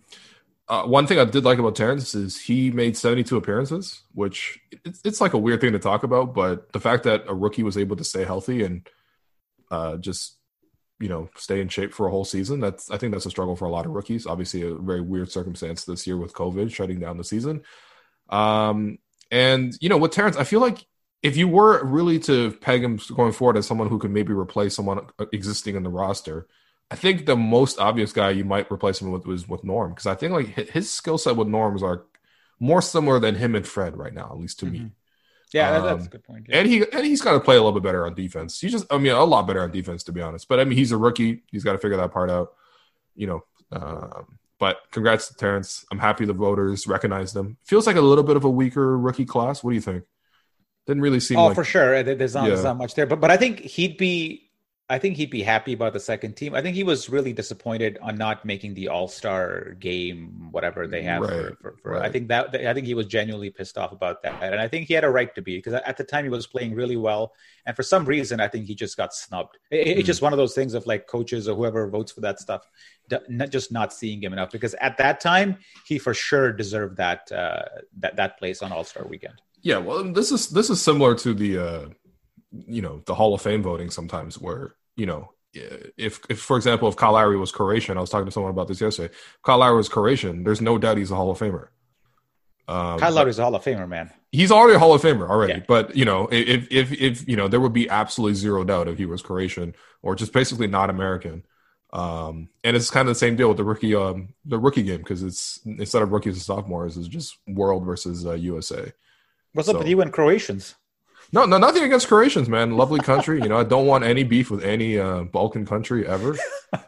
[0.67, 5.01] uh, one thing I did like about Terrence is he made 72 appearances, which it's,
[5.05, 7.77] it's, like a weird thing to talk about, but the fact that a rookie was
[7.77, 8.89] able to stay healthy and
[9.73, 10.37] uh, just
[11.01, 13.57] you know stay in shape for a whole season, that's I think that's a struggle
[13.57, 14.27] for a lot of rookies.
[14.27, 17.63] Obviously, a very weird circumstance this year with COVID shutting down the season.
[18.29, 18.99] Um,
[19.31, 20.87] and you know, with Terrence, I feel like
[21.23, 24.75] if you were really to peg him going forward as someone who could maybe replace
[24.75, 26.47] someone existing in the roster,
[26.91, 30.07] I think the most obvious guy you might replace him with was with Norm because
[30.07, 32.05] I think like his skill set with Norms are
[32.59, 34.85] more similar than him and Fred right now, at least to mm-hmm.
[34.85, 34.91] me.
[35.53, 36.47] Yeah, um, that's a good point.
[36.49, 36.59] Yeah.
[36.59, 38.61] And he and he's got to play a little bit better on defense.
[38.61, 40.49] He's just, I mean, a lot better on defense to be honest.
[40.49, 41.43] But I mean, he's a rookie.
[41.51, 42.53] He's got to figure that part out.
[43.15, 43.45] You know.
[43.73, 45.85] Um, but congrats to Terrence.
[45.91, 47.57] I'm happy the voters recognize them.
[47.65, 49.65] Feels like a little bit of a weaker rookie class.
[49.65, 50.05] What do you think?
[50.87, 51.39] Didn't really seem.
[51.39, 52.03] Oh, like, for sure.
[52.03, 52.51] There's not, yeah.
[52.51, 54.50] there's not much there, but but I think he'd be
[54.91, 56.53] I think he'd be happy about the second team.
[56.53, 61.03] I think he was really disappointed on not making the All Star game, whatever they
[61.03, 61.23] have.
[61.23, 62.03] Right, for, for, for right.
[62.03, 64.89] I think that I think he was genuinely pissed off about that, and I think
[64.89, 67.35] he had a right to be because at the time he was playing really well,
[67.67, 69.59] and for some reason I think he just got snubbed.
[69.71, 69.99] It, mm.
[69.99, 72.69] It's just one of those things of like coaches or whoever votes for that stuff,
[73.29, 77.31] not just not seeing him enough because at that time he for sure deserved that
[77.31, 77.63] uh,
[77.99, 79.41] that that place on All Star Weekend.
[79.63, 81.59] Yeah, well, this is this is similar to the.
[81.59, 81.89] Uh
[82.67, 86.89] you know the Hall of Fame voting sometimes where you know, if, if for example,
[86.89, 89.13] if Kyle Lowry was Croatian, I was talking to someone about this yesterday.
[89.13, 90.45] If Kyle Lowry was Croatian.
[90.45, 91.69] There's no doubt he's a Hall of Famer.
[92.69, 94.13] Um, Kyle Lowry's a Hall of Famer, man.
[94.31, 95.55] He's already a Hall of Famer already.
[95.55, 95.65] Yeah.
[95.67, 98.97] But you know, if if if you know, there would be absolutely zero doubt if
[98.97, 101.45] he was Croatian or just basically not American.
[101.93, 104.99] Um, and it's kind of the same deal with the rookie um the rookie game
[104.99, 108.93] because it's instead of rookies and sophomores, it's just world versus uh, USA.
[109.53, 110.77] What's so, up with you and Croatians?
[111.33, 112.77] No, no, nothing against Croatians, man.
[112.77, 113.41] Lovely country.
[113.41, 116.37] You know, I don't want any beef with any uh, Balkan country ever.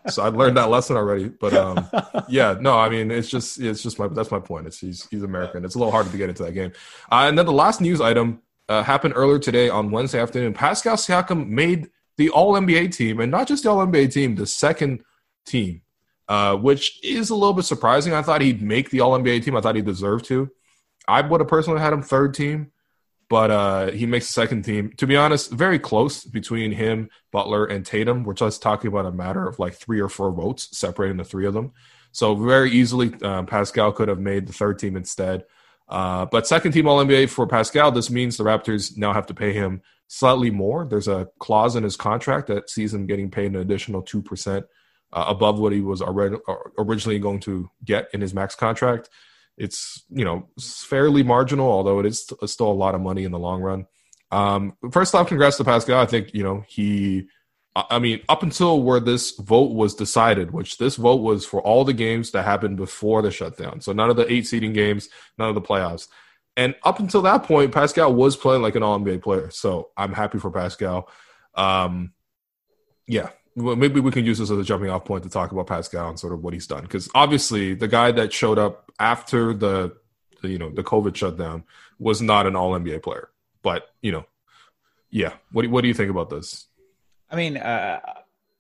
[0.08, 1.28] So I learned that lesson already.
[1.28, 1.88] But um,
[2.28, 4.66] yeah, no, I mean, it's just, it's just my, that's my point.
[4.66, 5.64] It's he's, he's American.
[5.64, 6.72] It's a little harder to get into that game.
[7.10, 10.54] Uh, and then the last news item uh, happened earlier today on Wednesday afternoon.
[10.54, 14.46] Pascal Siakam made the All NBA team, and not just the All NBA team, the
[14.46, 15.02] second
[15.46, 15.82] team,
[16.28, 18.12] uh, which is a little bit surprising.
[18.12, 19.56] I thought he'd make the All NBA team.
[19.56, 20.50] I thought he deserved to.
[21.08, 22.72] I would have personally had him third team
[23.32, 24.92] but uh, he makes the second team.
[24.98, 28.24] To be honest, very close between him, Butler, and Tatum.
[28.24, 31.46] We're just talking about a matter of like three or four votes separating the three
[31.46, 31.72] of them.
[32.10, 35.46] So very easily, um, Pascal could have made the third team instead.
[35.88, 37.90] Uh, but second team All NBA for Pascal.
[37.90, 40.84] This means the Raptors now have to pay him slightly more.
[40.84, 44.66] There's a clause in his contract that sees him getting paid an additional two percent
[45.10, 46.36] uh, above what he was already,
[46.76, 49.08] originally going to get in his max contract
[49.62, 53.38] it's you know fairly marginal, although it is still a lot of money in the
[53.38, 53.86] long run.
[54.32, 56.00] Um, first off, congrats to Pascal.
[56.00, 57.28] I think you know he.
[57.74, 61.86] I mean, up until where this vote was decided, which this vote was for all
[61.86, 65.48] the games that happened before the shutdown, so none of the eight seeding games, none
[65.48, 66.08] of the playoffs,
[66.56, 69.48] and up until that point, Pascal was playing like an All NBA player.
[69.50, 71.08] So I'm happy for Pascal.
[71.54, 72.12] Um,
[73.06, 75.66] yeah, well, maybe we can use this as a jumping off point to talk about
[75.66, 76.82] Pascal and sort of what he's done.
[76.82, 79.96] Because obviously, the guy that showed up after the,
[80.40, 81.64] the, you know the COVID shutdown
[81.98, 83.30] was not an All NBA player.
[83.62, 84.24] But you know,
[85.10, 85.34] yeah.
[85.52, 86.66] What do, what do you think about this?
[87.30, 88.00] I mean, uh,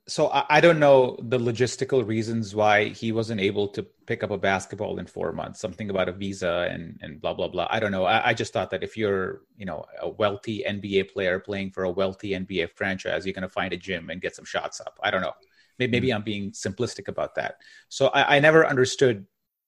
[0.06, 4.30] so I, I, don't know the logistical reasons why he wasn't able to pick up
[4.30, 5.58] a basketball in four months.
[5.58, 7.66] Something about a visa and and blah blah blah.
[7.70, 8.04] I don't know.
[8.04, 11.84] I, I, just thought that if you're you know a wealthy NBA player playing for
[11.84, 14.98] a wealthy NBA franchise, you're going to find a gym and get some shots up.
[15.02, 15.32] I don't know.
[15.78, 16.16] Maybe, maybe mm-hmm.
[16.16, 17.54] I'm being simplistic about that.
[17.88, 19.24] So I, I never understood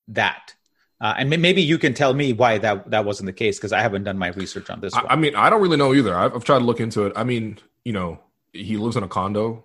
[0.09, 0.55] that.
[1.01, 3.81] Uh, and maybe you can tell me why that that wasn't the case because I
[3.81, 4.93] haven't done my research on this.
[4.95, 6.15] I, I, mean, I don't really know either.
[6.15, 7.15] I've, I've tried to look into it.
[7.17, 8.21] I mean, you know,
[8.53, 9.65] he lives in a condo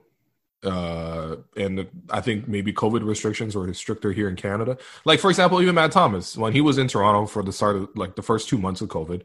[0.64, 4.78] uh, and I think maybe COVID restrictions were stricter here in Canada.
[5.06, 7.90] Like for example, even Matt Thomas, when he was in Toronto for the start of
[7.96, 9.24] like the first two months of COVID,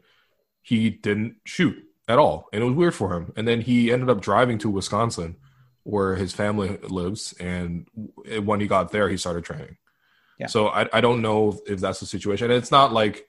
[0.61, 1.77] he didn't shoot.
[2.07, 3.33] at all, and it was weird for him.
[3.35, 5.37] And then he ended up driving to Wisconsin,
[5.83, 7.87] where his family lives, and
[8.43, 9.77] when he got there, he started training.
[10.39, 10.47] Yeah.
[10.47, 12.51] So I, I don't know if that's the situation.
[12.51, 13.27] And it's not like,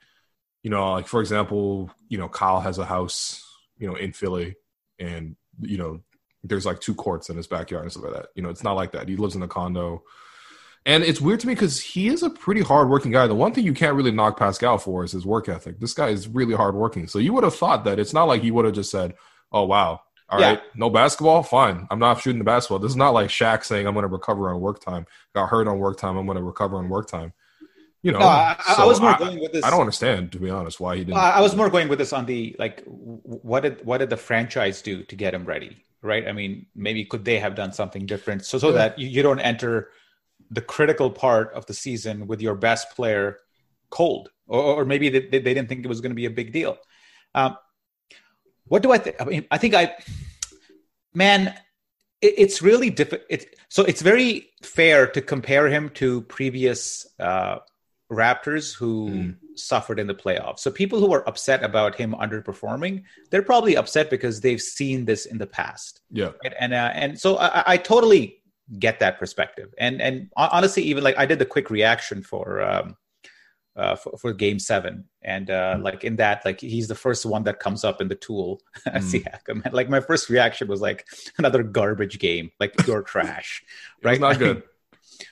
[0.62, 3.44] you know, like for example, you know, Kyle has a house,
[3.78, 4.56] you know, in Philly,
[4.98, 6.00] and you know,
[6.48, 8.26] there's like two courts in his backyard and stuff like that.
[8.34, 9.08] You know, it's not like that.
[9.08, 10.02] He lives in a condo.
[10.84, 13.26] And it's weird to me because he is a pretty hardworking guy.
[13.26, 15.80] The one thing you can't really knock Pascal for is his work ethic.
[15.80, 17.08] This guy is really hardworking.
[17.08, 19.14] So you would have thought that it's not like he would have just said,
[19.50, 20.50] "Oh wow, all yeah.
[20.50, 21.88] right, no basketball, fine.
[21.90, 24.48] I'm not shooting the basketball." This is not like Shaq saying, "I'm going to recover
[24.48, 26.16] on work time." Got hurt on work time.
[26.16, 27.32] I'm going to recover on work time.
[28.04, 29.64] You know, no, I, so I was more I, going with this.
[29.64, 31.18] I don't understand, to be honest, why he didn't.
[31.18, 34.82] I was more going with this on the like, what did what did the franchise
[34.82, 35.84] do to get him ready?
[36.06, 36.26] Right?
[36.26, 38.74] I mean, maybe could they have done something different so so yeah.
[38.76, 39.90] that you, you don't enter
[40.50, 43.38] the critical part of the season with your best player
[43.90, 46.52] cold, or, or maybe they, they, didn't think it was going to be a big
[46.52, 46.78] deal.
[47.34, 47.56] Um,
[48.64, 49.16] what do I think?
[49.20, 49.94] I mean, I think I,
[51.14, 51.48] man,
[52.20, 53.26] it, it's really difficult.
[53.30, 57.58] It, so it's very fair to compare him to previous uh,
[58.10, 59.36] Raptors who mm.
[59.56, 60.60] suffered in the playoffs.
[60.60, 65.26] So people who are upset about him underperforming, they're probably upset because they've seen this
[65.26, 66.02] in the past.
[66.10, 66.54] Yeah, right?
[66.60, 68.42] and uh, and so I, I totally
[68.78, 69.74] get that perspective.
[69.78, 72.96] And and honestly, even like I did the quick reaction for um,
[73.76, 75.82] uh, for, for, game seven, and uh, mm.
[75.82, 78.60] like in that, like he's the first one that comes up in the tool.
[78.86, 79.22] Mm.
[79.22, 81.06] Siakam, and like my first reaction was like
[81.38, 83.62] another garbage game, like pure trash,
[84.02, 84.20] right?
[84.20, 84.62] not good.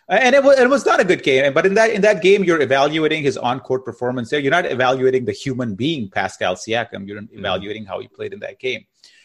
[0.08, 1.52] And it was, it was not a good game.
[1.52, 4.30] But in that in that game, you're evaluating his on court performance.
[4.30, 7.06] There, you're not evaluating the human being Pascal Siakam.
[7.06, 7.28] You're mm.
[7.32, 8.84] evaluating how he played in that game,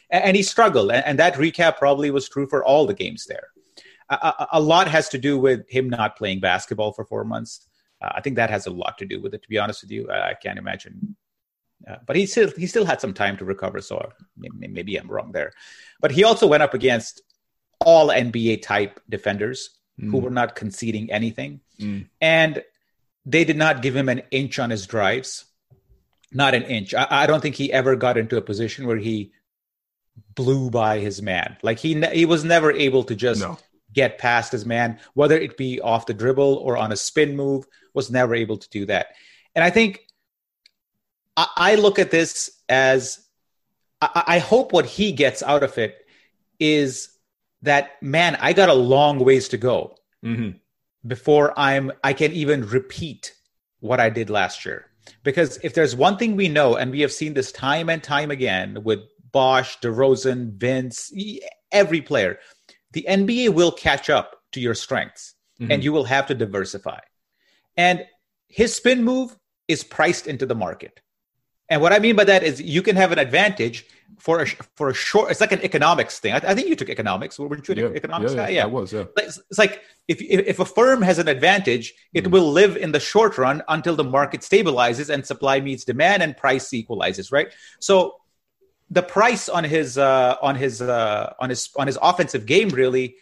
[0.09, 0.91] and, and he struggled.
[0.91, 3.49] And, and, that recap probably was true for all the games there
[4.09, 7.67] a, a, lot has to do with him not playing basketball for four months.
[8.01, 9.43] Uh, I think that has a lot to do with it.
[9.43, 11.15] To be honest with you, I, I can't imagine.
[11.87, 15.09] Uh, but he still he still had some time to recover, so maybe, maybe I'm
[15.09, 15.53] wrong there.
[16.01, 17.21] But he also went up against
[17.79, 20.11] all NBA type defenders mm.
[20.11, 22.07] who were not conceding anything, mm.
[22.21, 22.63] and
[23.25, 25.45] they did not give him an inch on his drives,
[26.31, 26.93] not an inch.
[26.93, 29.33] I, I don't think he ever got into a position where he
[30.35, 31.57] blew by his man.
[31.61, 33.57] Like he he was never able to just no
[33.93, 37.65] get past his man, whether it be off the dribble or on a spin move,
[37.93, 39.07] was never able to do that.
[39.55, 40.01] And I think
[41.35, 43.19] I, I look at this as
[44.01, 45.97] I, I hope what he gets out of it
[46.59, 47.09] is
[47.61, 50.57] that man, I got a long ways to go mm-hmm.
[51.07, 53.33] before I'm I can even repeat
[53.79, 54.85] what I did last year.
[55.23, 58.31] Because if there's one thing we know, and we have seen this time and time
[58.31, 58.99] again with
[59.31, 61.11] Bosh, DeRozan, Vince,
[61.71, 62.39] every player,
[62.91, 65.71] the NBA will catch up to your strengths mm-hmm.
[65.71, 66.99] and you will have to diversify.
[67.77, 68.05] And
[68.47, 69.35] his spin move
[69.67, 71.01] is priced into the market.
[71.69, 73.85] And what I mean by that is you can have an advantage
[74.17, 75.31] for a for a short.
[75.31, 76.33] It's like an economics thing.
[76.33, 77.39] I, I think you took economics.
[77.39, 78.49] Weren't you an yeah, economics yeah, guy?
[78.49, 78.91] Yeah, I was.
[78.91, 79.05] Yeah.
[79.17, 82.31] It's, it's like if, if, if a firm has an advantage, it mm.
[82.31, 86.35] will live in the short run until the market stabilizes and supply meets demand and
[86.35, 87.31] price equalizes.
[87.31, 87.47] Right.
[87.79, 88.15] So
[88.89, 93.15] the price on his uh, on his uh, on his on his offensive game really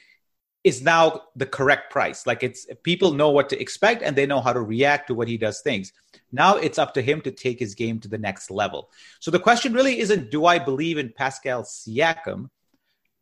[0.64, 2.26] is now the correct price.
[2.26, 5.28] Like it's people know what to expect and they know how to react to what
[5.28, 5.94] he does things.
[6.32, 8.90] Now it's up to him to take his game to the next level.
[9.20, 12.50] So the question really isn't do I believe in Pascal Siakam?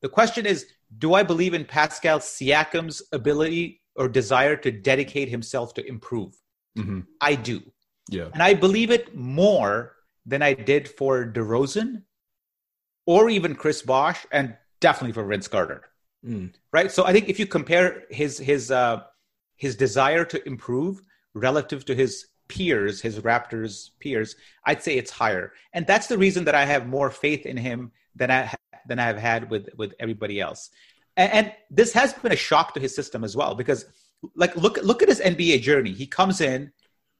[0.01, 0.65] The question is
[0.97, 6.33] do I believe in Pascal Siakam's ability or desire to dedicate himself to improve?
[6.77, 7.01] Mm-hmm.
[7.21, 7.61] I do.
[8.09, 8.29] Yeah.
[8.33, 9.95] And I believe it more
[10.25, 12.03] than I did for DeRozan
[13.05, 15.83] or even Chris Bosh, and definitely for Vince Carter.
[16.25, 16.53] Mm.
[16.71, 16.91] Right.
[16.91, 19.03] So I think if you compare his his uh,
[19.57, 21.01] his desire to improve
[21.33, 24.35] relative to his peers, his Raptors peers,
[24.65, 27.91] I'd say it's higher, and that's the reason that I have more faith in him
[28.15, 28.53] than I
[28.87, 30.71] than I have had with with everybody else.
[31.17, 33.85] And, and this has been a shock to his system as well because,
[34.35, 35.91] like, look look at his NBA journey.
[35.91, 36.71] He comes in,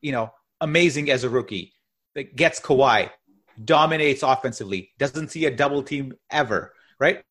[0.01, 1.73] you know, amazing as a rookie,
[2.15, 3.11] that gets Kawhi,
[3.63, 7.23] dominates offensively, doesn't see a double team ever, right?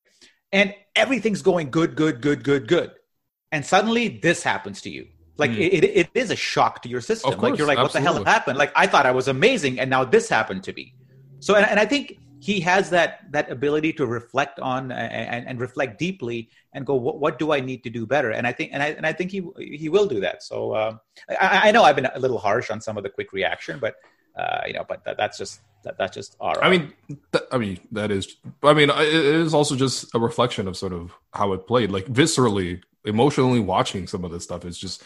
[0.55, 2.93] And everything's going good, good, good, good, good.
[3.51, 5.09] And suddenly this happens to you.
[5.37, 5.59] Like mm.
[5.59, 7.33] it, it is a shock to your system.
[7.33, 8.09] Course, like you're like, absolutely.
[8.09, 8.59] what the hell happened?
[8.59, 10.95] Like I thought I was amazing, and now this happened to me.
[11.41, 15.61] So, and, and I think he has that that ability to reflect on and, and
[15.61, 18.31] reflect deeply and go, what, what, do I need to do better?
[18.31, 20.45] And I think, and I and I think he he will do that.
[20.45, 20.97] So uh,
[21.29, 23.97] I, I, know I've been a little harsh on some of the quick reaction, but
[24.39, 26.63] uh, you know, but that, that's just that, that's just our.
[26.63, 26.93] I mean,
[27.33, 28.37] th- I mean that is.
[28.63, 31.91] I mean, it is also just a reflection of sort of how it played.
[31.91, 35.03] Like viscerally, emotionally watching some of this stuff is just.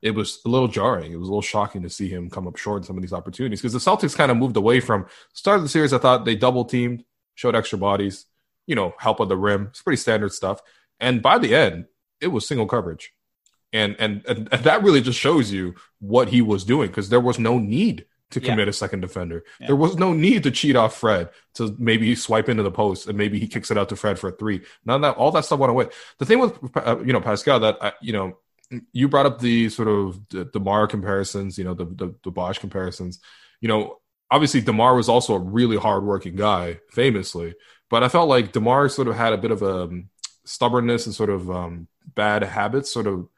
[0.00, 1.10] It was a little jarring.
[1.10, 3.12] It was a little shocking to see him come up short in some of these
[3.12, 5.92] opportunities because the Celtics kind of moved away from start of the series.
[5.92, 7.02] I thought they double teamed
[7.38, 8.26] showed extra bodies,
[8.66, 9.68] you know, help on the rim.
[9.70, 10.60] It's pretty standard stuff.
[10.98, 11.86] And by the end,
[12.20, 13.12] it was single coverage.
[13.72, 17.20] And and and, and that really just shows you what he was doing because there
[17.20, 18.70] was no need to commit yeah.
[18.70, 19.44] a second defender.
[19.60, 19.68] Yeah.
[19.68, 23.16] There was no need to cheat off Fred to maybe swipe into the post and
[23.16, 24.62] maybe he kicks it out to Fred for a three.
[24.84, 25.88] None of that, all that stuff went away.
[26.18, 28.38] The thing with uh, you know Pascal that I, you know
[28.92, 32.58] you brought up the sort of the Demar comparisons, you know the the, the Bosh
[32.58, 33.20] comparisons.
[33.60, 33.98] You know,
[34.30, 37.54] obviously Demar was also a really hardworking guy, famously,
[37.88, 40.10] but I felt like Demar sort of had a bit of a um,
[40.44, 43.28] stubbornness and sort of um, bad habits sort of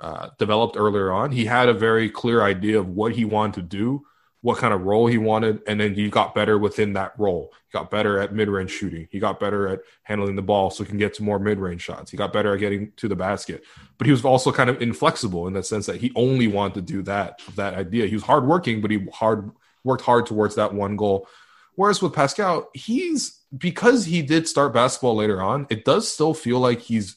[0.00, 1.30] uh, developed earlier on.
[1.30, 4.04] He had a very clear idea of what he wanted to do
[4.42, 7.52] what kind of role he wanted, and then he got better within that role.
[7.68, 9.06] He got better at mid-range shooting.
[9.10, 12.10] He got better at handling the ball so he can get to more mid-range shots.
[12.10, 13.62] He got better at getting to the basket.
[13.98, 16.82] But he was also kind of inflexible in the sense that he only wanted to
[16.82, 18.06] do that that idea.
[18.06, 19.52] He was hardworking, but he hard
[19.84, 21.28] worked hard towards that one goal.
[21.76, 26.58] Whereas with Pascal, he's because he did start basketball later on, it does still feel
[26.58, 27.16] like he's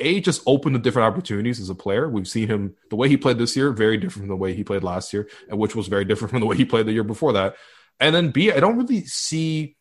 [0.00, 2.08] a just opened to different opportunities as a player.
[2.08, 4.64] We've seen him the way he played this year, very different from the way he
[4.64, 7.04] played last year, and which was very different from the way he played the year
[7.04, 7.56] before that.
[8.00, 9.76] And then B, I don't really see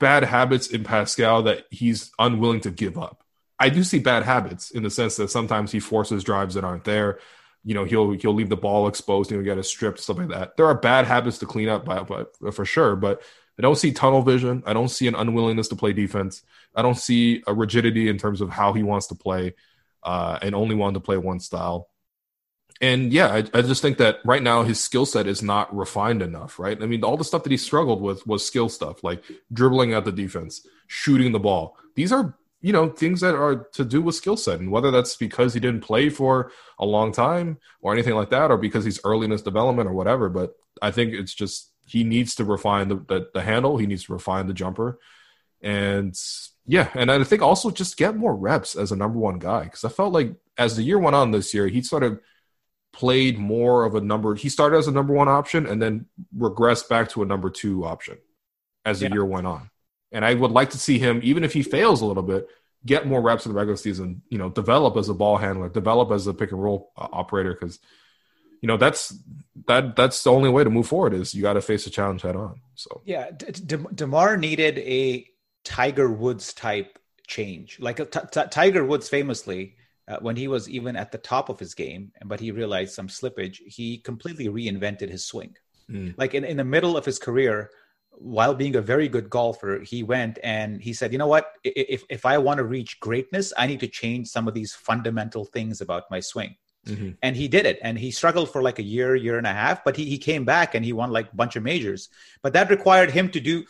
[0.00, 3.22] bad habits in Pascal that he's unwilling to give up.
[3.58, 6.84] I do see bad habits in the sense that sometimes he forces drives that aren't
[6.84, 7.18] there.
[7.64, 10.28] You know, he'll he'll leave the ball exposed and he'll get a stripped, stuff like
[10.28, 10.56] that.
[10.56, 13.22] There are bad habits to clean up by, by for sure, but
[13.58, 14.62] I don't see tunnel vision.
[14.66, 16.42] I don't see an unwillingness to play defense.
[16.74, 19.54] I don't see a rigidity in terms of how he wants to play
[20.02, 21.88] uh, and only wanting to play one style.
[22.80, 26.22] And yeah, I, I just think that right now his skill set is not refined
[26.22, 26.80] enough, right?
[26.82, 30.04] I mean, all the stuff that he struggled with was skill stuff, like dribbling at
[30.04, 31.76] the defense, shooting the ball.
[31.94, 34.58] These are, you know, things that are to do with skill set.
[34.58, 38.50] And whether that's because he didn't play for a long time or anything like that,
[38.50, 42.02] or because he's early in his development or whatever, but I think it's just he
[42.02, 43.76] needs to refine the, the, the handle.
[43.76, 44.98] He needs to refine the jumper,
[45.62, 46.18] and
[46.66, 49.84] yeah, and I think also just get more reps as a number one guy because
[49.84, 52.20] I felt like as the year went on this year, he sort of
[52.92, 54.34] played more of a number.
[54.34, 57.84] He started as a number one option and then regressed back to a number two
[57.84, 58.18] option
[58.84, 59.14] as the yeah.
[59.14, 59.70] year went on.
[60.12, 62.48] And I would like to see him, even if he fails a little bit,
[62.86, 64.22] get more reps in the regular season.
[64.28, 67.52] You know, develop as a ball handler, develop as a pick and roll uh, operator
[67.52, 67.78] because
[68.64, 69.14] you know that's
[69.66, 72.22] that that's the only way to move forward is you got to face a challenge
[72.22, 75.26] head on so yeah De- demar needed a
[75.64, 80.68] tiger woods type change like uh, t- t- tiger woods famously uh, when he was
[80.68, 85.08] even at the top of his game but he realized some slippage he completely reinvented
[85.08, 85.54] his swing
[85.90, 86.14] mm.
[86.18, 87.70] like in, in the middle of his career
[88.10, 92.04] while being a very good golfer he went and he said you know what if,
[92.10, 95.80] if i want to reach greatness i need to change some of these fundamental things
[95.80, 96.54] about my swing
[96.86, 97.10] Mm-hmm.
[97.22, 97.78] And he did it.
[97.82, 100.44] And he struggled for like a year, year and a half, but he, he came
[100.44, 102.08] back and he won like a bunch of majors.
[102.42, 103.64] But that required him to do,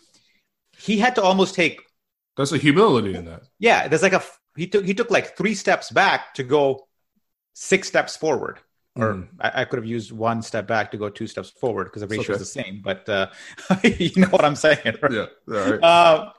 [0.78, 1.80] he had to almost take.
[2.36, 3.42] That's a humility in that.
[3.58, 3.88] Yeah.
[3.88, 4.22] There's like a,
[4.56, 6.88] he took, he took like three steps back to go
[7.54, 8.58] six steps forward.
[8.96, 9.28] Or mm.
[9.40, 12.06] I, I, could have used one step back to go two steps forward because the
[12.06, 12.32] ratio okay.
[12.34, 12.80] is the same.
[12.82, 13.26] But uh,
[13.82, 15.12] you know what I'm saying, right?
[15.12, 15.26] Yeah.
[15.46, 15.82] Right.
[15.82, 16.30] Uh,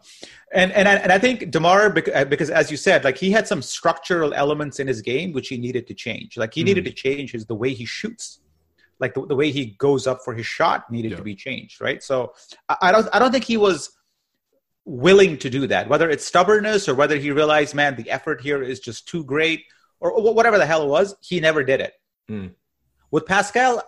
[0.54, 3.46] and and I, and I think Demar uh, because as you said, like he had
[3.46, 6.38] some structural elements in his game which he needed to change.
[6.38, 6.68] Like he mm.
[6.68, 8.40] needed to change his the way he shoots,
[9.00, 11.18] like the, the way he goes up for his shot needed yeah.
[11.18, 12.02] to be changed, right?
[12.02, 12.34] So
[12.70, 13.92] I, I don't I don't think he was
[14.86, 15.90] willing to do that.
[15.90, 19.66] Whether it's stubbornness or whether he realized, man, the effort here is just too great,
[20.00, 21.94] or, whatever the hell it was, he never did it.
[22.30, 22.54] Mm.
[23.12, 23.82] With Pascal,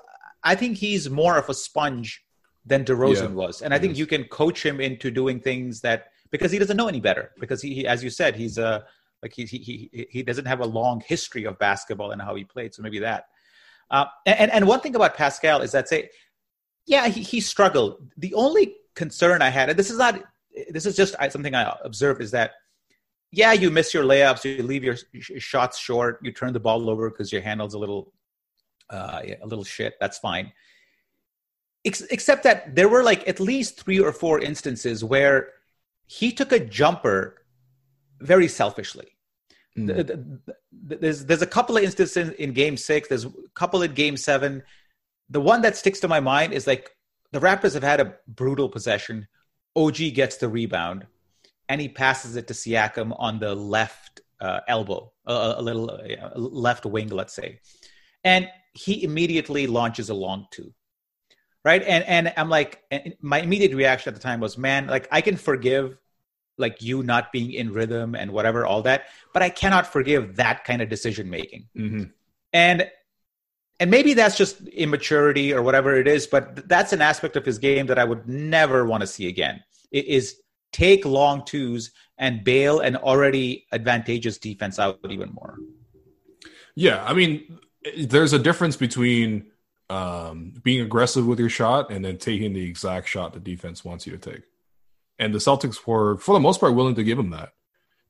[0.43, 2.23] I think he's more of a sponge
[2.65, 3.35] than DeRozan yeah.
[3.35, 6.77] was, and I think you can coach him into doing things that because he doesn't
[6.77, 7.31] know any better.
[7.39, 8.85] Because he, he as you said, he's a
[9.23, 12.73] like he, he he doesn't have a long history of basketball and how he played.
[12.73, 13.27] So maybe that.
[13.89, 16.09] Uh, and and one thing about Pascal is that say,
[16.85, 18.11] yeah, he, he struggled.
[18.17, 20.21] The only concern I had, and this is not,
[20.69, 22.51] this is just something I observed, is that
[23.31, 27.09] yeah, you miss your layups, you leave your shots short, you turn the ball over
[27.09, 28.13] because your handle's a little
[28.89, 29.95] uh, a little shit.
[29.99, 30.51] That's fine.
[31.85, 35.49] Ex- except that there were like at least three or four instances where
[36.05, 37.43] he took a jumper
[38.21, 39.09] very selfishly.
[39.77, 40.39] Mm.
[40.71, 43.09] There's there's a couple of instances in Game Six.
[43.09, 44.63] There's a couple in Game Seven.
[45.29, 46.95] The one that sticks to my mind is like
[47.31, 49.27] the Raptors have had a brutal possession.
[49.77, 51.05] OG gets the rebound,
[51.69, 56.37] and he passes it to Siakam on the left uh, elbow, uh, a little uh,
[56.37, 57.59] left wing, let's say,
[58.23, 60.73] and he immediately launches a long two
[61.67, 61.83] right?
[61.83, 62.81] And and i'm like
[63.21, 65.97] my immediate reaction at the time was man like i can forgive
[66.57, 70.63] like you not being in rhythm and whatever all that but i cannot forgive that
[70.63, 72.03] kind of decision making mm-hmm.
[72.53, 72.89] and
[73.79, 77.59] and maybe that's just immaturity or whatever it is but that's an aspect of his
[77.59, 79.61] game that i would never want to see again
[79.91, 85.57] is take long twos and bail an already advantageous defense out even more.
[86.75, 87.59] Yeah, I mean,
[87.97, 89.47] there's a difference between
[89.89, 94.05] um, being aggressive with your shot and then taking the exact shot the defense wants
[94.05, 94.43] you to take.
[95.17, 97.53] And the Celtics were, for the most part, willing to give him that.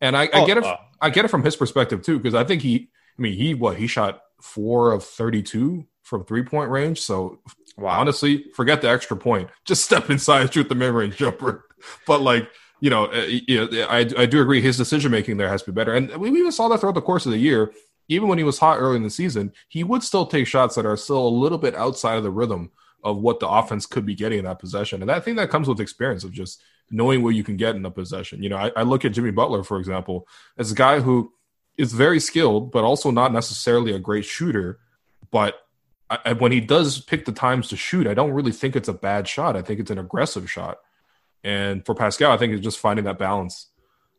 [0.01, 0.63] And I, I oh, get it.
[0.63, 2.89] Uh, I get it from his perspective too, because I think he.
[3.17, 7.01] I mean, he what he shot four of thirty-two from three-point range.
[7.01, 7.39] So
[7.77, 7.99] wow.
[7.99, 9.49] honestly, forget the extra point.
[9.65, 11.63] Just step inside, shoot the mid-range jumper.
[12.07, 12.49] But like
[12.79, 15.75] you know, eh, know I I do agree his decision making there has to be
[15.75, 17.71] better, and we even saw that throughout the course of the year
[18.09, 20.85] even when he was hot early in the season, he would still take shots that
[20.85, 22.71] are still a little bit outside of the rhythm
[23.03, 25.01] of what the offense could be getting in that possession.
[25.01, 27.85] And I think that comes with experience of just knowing what you can get in
[27.85, 28.41] a possession.
[28.41, 31.33] You know, I, I look at Jimmy Butler, for example, as a guy who
[31.77, 34.79] is very skilled, but also not necessarily a great shooter.
[35.31, 35.55] But
[36.09, 38.93] I, when he does pick the times to shoot, I don't really think it's a
[38.93, 39.57] bad shot.
[39.57, 40.79] I think it's an aggressive shot.
[41.43, 43.67] And for Pascal, I think it's just finding that balance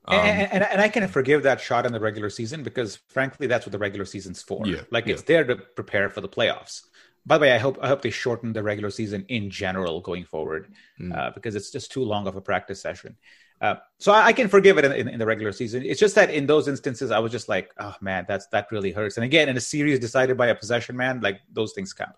[0.08, 3.46] um, and, and, and, I can forgive that shot in the regular season because, frankly,
[3.46, 4.66] that's what the regular season's for.
[4.66, 5.12] Yeah, like yeah.
[5.12, 6.82] it's there to prepare for the playoffs.
[7.26, 10.24] By the way, I hope I hope they shorten the regular season in general going
[10.24, 11.14] forward mm.
[11.14, 13.16] uh, because it's just too long of a practice session.
[13.60, 15.82] Uh, so I, I, can forgive it in, in, in, the regular season.
[15.84, 18.92] It's just that in those instances, I was just like, oh man, that's that really
[18.92, 19.16] hurts.
[19.16, 22.14] And again, in a series decided by a possession man, like those things count.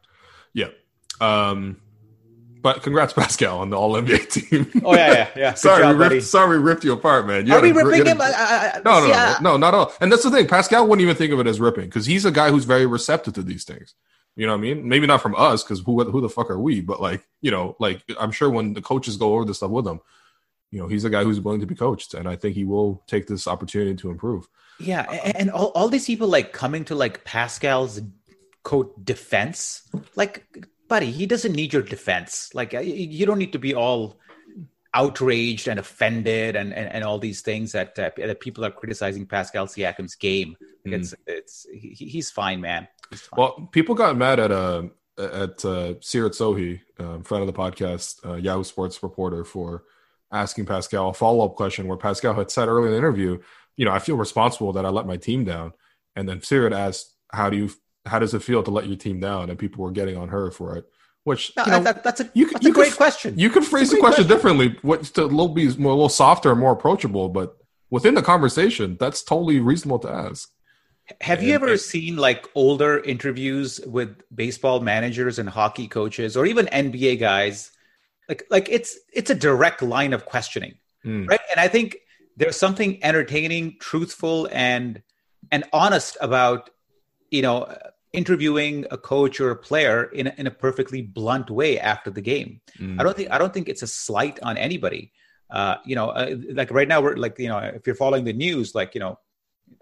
[0.53, 0.68] Yeah.
[1.20, 1.80] Um,
[2.62, 4.82] but congrats, Pascal, on the All NBA team.
[4.84, 5.55] Oh yeah, yeah, yeah.
[5.55, 7.47] sorry, job, we ripped, sorry, we ripped you apart, man.
[7.47, 8.20] You Are we ripping him?
[8.20, 8.32] I,
[8.74, 9.38] I, no, no, yeah.
[9.41, 9.93] no, no, not at all.
[10.01, 10.47] And that's the thing.
[10.47, 13.34] Pascal wouldn't even think of it as ripping because he's a guy who's very receptive
[13.34, 13.95] to these things.
[14.36, 14.88] You know what I mean?
[14.88, 16.80] Maybe not from us because who who the fuck are we?
[16.80, 19.86] But like, you know, like I'm sure when the coaches go over this stuff with
[19.86, 20.01] him,
[20.71, 23.03] you know, he's a guy who's willing to be coached, and I think he will
[23.07, 24.49] take this opportunity to improve.
[24.79, 28.01] Yeah, and, and all, all these people like coming to like Pascal's
[28.62, 29.83] quote defense,
[30.16, 30.47] like
[30.89, 32.51] buddy, he doesn't need your defense.
[32.55, 34.18] Like uh, you don't need to be all
[34.93, 39.27] outraged and offended and, and, and all these things that uh, that people are criticizing
[39.27, 40.57] Pascal Siakam's game.
[40.87, 40.93] Mm.
[40.95, 42.89] It's it's he, he's fine, man.
[43.11, 43.39] He's fine.
[43.39, 44.85] Well, people got mad at uh
[45.18, 49.85] at uh, Seerat Sohi, uh, friend of the podcast, uh, Yahoo Sports reporter, for
[50.33, 53.41] asking Pascal a follow up question where Pascal had said earlier in the interview,
[53.76, 55.72] you know, I feel responsible that I let my team down,
[56.14, 57.70] and then Seerat asked, "How do you
[58.07, 59.51] how does it feel to let your team down?
[59.51, 60.87] And people were getting on her for it.
[61.24, 63.39] Which no, you know, that, that's a you, that's you a great could, question.
[63.39, 66.09] You could phrase the question, question, differently, what to a little be more a little
[66.09, 67.59] softer and more approachable, but
[67.91, 70.51] within the conversation, that's totally reasonable to ask.
[71.20, 76.39] Have and, you ever and, seen like older interviews with baseball managers and hockey coaches
[76.39, 77.70] or even NBA guys?
[78.31, 80.74] Like like it's it's a direct line of questioning.
[81.05, 81.28] Mm.
[81.28, 81.41] Right.
[81.51, 81.99] And I think
[82.39, 85.03] there's something entertaining, truthful, and
[85.53, 86.70] and honest about
[87.31, 87.72] you know,
[88.12, 92.20] interviewing a coach or a player in a, in a perfectly blunt way after the
[92.20, 92.61] game.
[92.78, 93.01] Mm.
[93.01, 95.12] I don't think I don't think it's a slight on anybody.
[95.51, 98.33] Uh, you know, uh, like right now we're like you know if you're following the
[98.33, 99.18] news, like you know,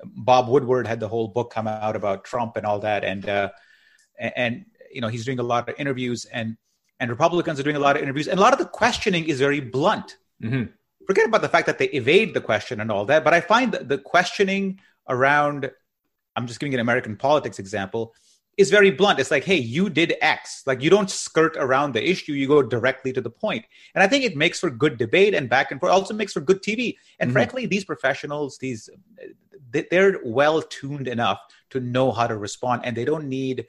[0.05, 3.51] Bob Woodward had the whole book come out about Trump and all that, and uh,
[4.19, 6.57] and you know he's doing a lot of interviews and
[7.01, 9.39] and Republicans are doing a lot of interviews, and a lot of the questioning is
[9.39, 10.19] very blunt.
[10.43, 10.73] Mm-hmm.
[11.07, 13.73] Forget about the fact that they evade the question and all that, but I find
[13.73, 15.71] that the questioning around
[16.39, 18.15] I'm just giving an American politics example,
[18.57, 19.19] is very blunt.
[19.19, 20.63] It's like, hey, you did X.
[20.67, 23.65] Like you don't skirt around the issue, you go directly to the point.
[23.95, 25.93] And I think it makes for good debate and back and forth.
[25.93, 26.97] Also makes for good TV.
[27.19, 27.35] And mm-hmm.
[27.35, 28.89] frankly, these professionals, these
[29.71, 31.41] they're well tuned enough
[31.71, 33.67] to know how to respond, and they don't need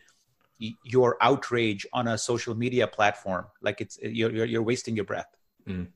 [0.83, 3.45] your outrage on a social media platform.
[3.61, 5.29] Like it's you're you're, you're wasting your breath.
[5.67, 5.87] Mm.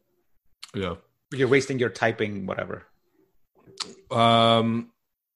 [0.74, 0.96] Yeah,
[1.32, 2.84] you're wasting your typing, whatever.
[4.12, 4.92] Um,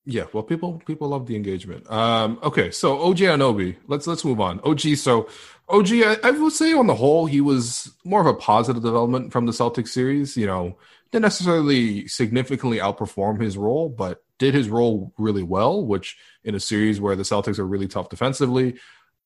[0.09, 1.89] yeah, well, people people love the engagement.
[1.91, 4.61] Um, okay, so OG Anunoby, let's let's move on.
[4.63, 5.28] OG, so
[5.67, 9.34] OG, I, I would say on the whole, he was more of a positive development
[9.34, 10.38] from the Celtics series.
[10.38, 10.78] You know,
[11.11, 15.86] didn't necessarily significantly outperform his role, but did his role really well.
[15.86, 18.78] Which in a series where the Celtics are really tough defensively,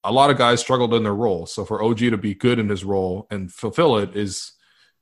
[0.03, 1.45] a lot of guys struggled in their role.
[1.45, 4.53] So for OG to be good in his role and fulfill it is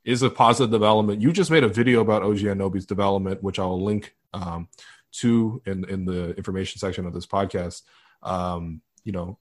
[0.05, 1.21] is a positive development.
[1.21, 4.15] You just made a video about OG Anunoby's development, which I'll link.
[4.33, 4.67] Um,
[5.11, 7.83] two in in the information section of this podcast.
[8.23, 9.37] Um, you know,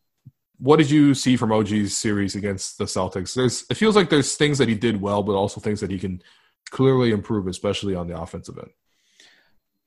[0.59, 3.34] what did you see from OG's series against the Celtics?
[3.34, 5.98] There's it feels like there's things that he did well, but also things that he
[5.98, 6.22] can
[6.70, 8.70] clearly improve, especially on the offensive end.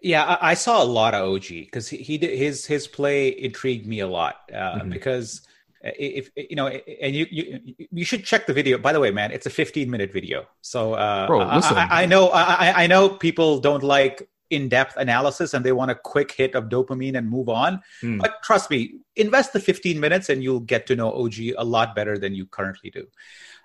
[0.01, 3.29] Yeah, I, I saw a lot of OG because he, he, did his his play
[3.29, 4.89] intrigued me a lot uh, mm-hmm.
[4.89, 5.41] because
[5.83, 7.59] if you know and you, you
[7.91, 10.93] you should check the video by the way man it's a 15 minute video so
[10.93, 11.77] uh Bro, listen.
[11.77, 15.95] I, I know I, I know people don't like in-depth analysis and they want a
[15.95, 18.19] quick hit of dopamine and move on mm.
[18.19, 21.95] but trust me invest the 15 minutes and you'll get to know og a lot
[21.95, 23.07] better than you currently do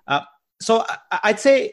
[0.06, 0.20] uh,
[0.60, 1.72] so I, i'd say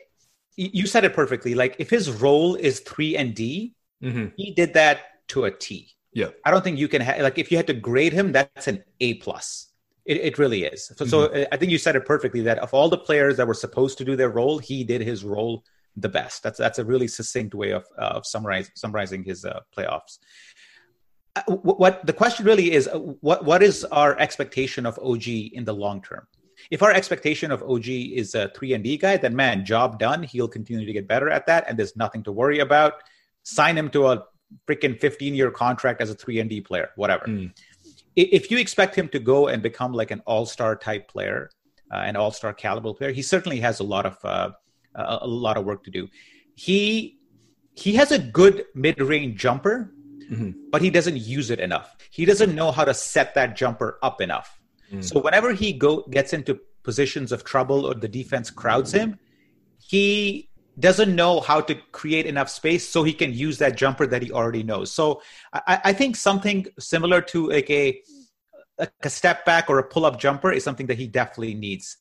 [0.56, 1.56] you said it perfectly.
[1.56, 3.74] Like if his role is three and D,
[4.04, 4.28] mm-hmm.
[4.36, 5.90] he did that to a T.
[6.14, 8.68] Yeah, I don't think you can ha- like if you had to grade him, that's
[8.68, 9.68] an A plus.
[10.06, 10.88] It, it really is.
[10.88, 11.10] So, mm-hmm.
[11.10, 12.42] so I think you said it perfectly.
[12.42, 15.24] That of all the players that were supposed to do their role, he did his
[15.24, 15.64] role
[15.96, 16.44] the best.
[16.44, 20.20] That's that's a really succinct way of uh, of summarizing summarizing his uh, playoffs.
[21.36, 25.64] Uh, what the question really is uh, what what is our expectation of OG in
[25.64, 26.28] the long term?
[26.72, 30.24] If our expectation of OG is a three and D guy, then man, job done.
[30.24, 32.94] He'll continue to get better at that, and there's nothing to worry about.
[33.44, 34.26] Sign him to a
[34.68, 37.26] freaking 15 year contract as a three and D player, whatever.
[37.26, 37.54] Mm.
[38.16, 41.50] If you expect him to go and become like an all star type player,
[41.92, 44.52] uh, an all star caliber player, he certainly has a lot of uh,
[44.96, 46.08] a lot of work to do.
[46.56, 47.18] He
[47.76, 49.92] he has a good mid range jumper,
[50.32, 50.52] mm-hmm.
[50.72, 51.96] but he doesn't use it enough.
[52.12, 54.60] He doesn't know how to set that jumper up enough.
[54.92, 55.04] Mm.
[55.04, 59.18] So whenever he go gets into positions of trouble or the defense crowds him,
[59.80, 60.50] he
[60.80, 64.32] doesn't know how to create enough space so he can use that jumper that he
[64.32, 64.92] already knows.
[64.92, 65.22] So
[65.54, 68.02] I, I think something similar to like a
[69.04, 71.98] a step back or a pull up jumper is something that he definitely needs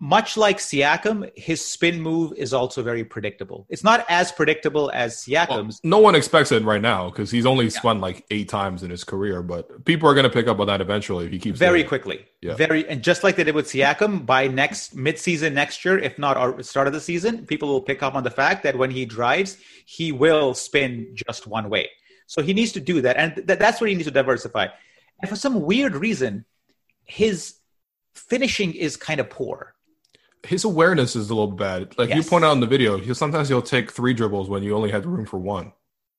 [0.00, 3.66] much like Siakam, his spin move is also very predictable.
[3.68, 5.80] It's not as predictable as Siakam's.
[5.82, 7.70] Well, no one expects it right now because he's only yeah.
[7.72, 10.68] spun like eight times in his career, but people are going to pick up on
[10.68, 12.26] that eventually if he keeps very quickly.
[12.40, 12.54] Yeah.
[12.54, 16.36] Very and just like they did with Siakam, by next midseason next year, if not
[16.36, 19.04] our start of the season, people will pick up on the fact that when he
[19.04, 21.90] drives, he will spin just one way.
[22.26, 24.68] So he needs to do that, and th- that's where he needs to diversify.
[25.20, 26.44] And for some weird reason,
[27.04, 27.57] his
[28.18, 29.74] finishing is kind of poor.
[30.46, 31.96] His awareness is a little bad.
[31.98, 32.24] Like yes.
[32.24, 34.90] you point out in the video, he sometimes he'll take three dribbles when you only
[34.90, 35.72] had room for one,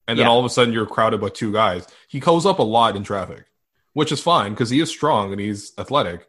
[0.08, 0.30] and then yeah.
[0.30, 1.88] all of a sudden you're crowded by two guys.
[2.08, 3.46] He goes up a lot in traffic,
[3.94, 6.28] which is fine because he is strong and he's athletic,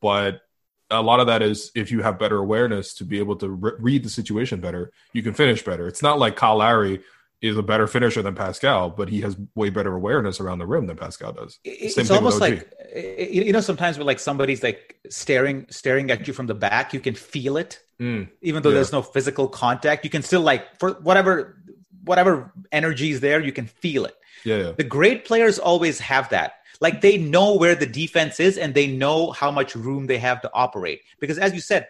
[0.00, 0.42] but
[0.90, 3.72] a lot of that is if you have better awareness to be able to re-
[3.78, 5.86] read the situation better, you can finish better.
[5.86, 7.00] It's not like Kyle Lowry
[7.42, 10.86] is a better finisher than Pascal, but he has way better awareness around the rim
[10.86, 11.58] than Pascal does.
[11.64, 16.34] Same it's almost like you know sometimes when like somebody's like staring staring at you
[16.34, 18.76] from the back, you can feel it, mm, even though yeah.
[18.76, 20.04] there's no physical contact.
[20.04, 21.62] You can still like for whatever
[22.04, 24.16] whatever energy is there, you can feel it.
[24.44, 24.72] Yeah, yeah.
[24.72, 26.54] The great players always have that.
[26.80, 30.40] Like they know where the defense is and they know how much room they have
[30.42, 31.00] to operate.
[31.20, 31.88] Because as you said,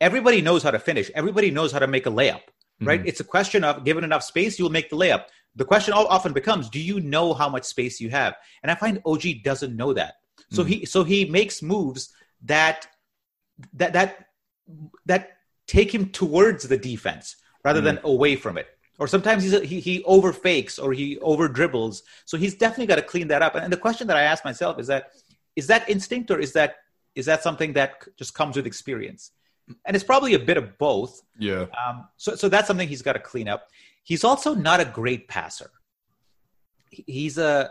[0.00, 1.10] everybody knows how to finish.
[1.14, 2.42] Everybody knows how to make a layup
[2.80, 3.00] right?
[3.00, 3.08] Mm-hmm.
[3.08, 5.24] It's a question of given enough space, you'll make the layup.
[5.56, 8.36] The question often becomes, do you know how much space you have?
[8.62, 10.14] And I find OG doesn't know that.
[10.50, 10.72] So mm-hmm.
[10.72, 12.12] he so he makes moves
[12.44, 12.86] that
[13.74, 14.26] that that
[15.06, 17.96] that take him towards the defense rather mm-hmm.
[17.96, 18.66] than away from it.
[18.98, 22.02] Or sometimes he's, he he over fakes or he over dribbles.
[22.26, 23.54] So he's definitely got to clean that up.
[23.54, 25.10] And the question that I ask myself is that
[25.56, 26.76] is that instinct or is that
[27.14, 29.32] is that something that just comes with experience?
[29.84, 31.22] And it's probably a bit of both.
[31.38, 31.66] Yeah.
[31.86, 33.68] Um, so, so that's something he's got to clean up.
[34.02, 35.70] He's also not a great passer.
[36.90, 37.70] He's a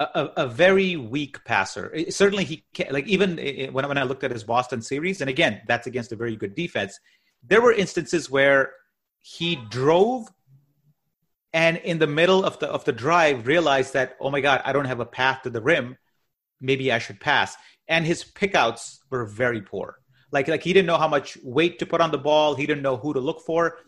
[0.00, 1.92] a, a very weak passer.
[2.10, 3.36] Certainly, he can, like even
[3.72, 6.54] when when I looked at his Boston series, and again, that's against a very good
[6.54, 7.00] defense.
[7.42, 8.72] There were instances where
[9.20, 10.28] he drove
[11.52, 14.72] and in the middle of the of the drive realized that oh my god i
[14.72, 15.96] don't have a path to the rim
[16.60, 17.56] maybe i should pass
[17.88, 19.98] and his pickouts were very poor
[20.30, 22.54] like like he didn't know how much weight to put on the ball.
[22.54, 23.78] He didn't know who to look for.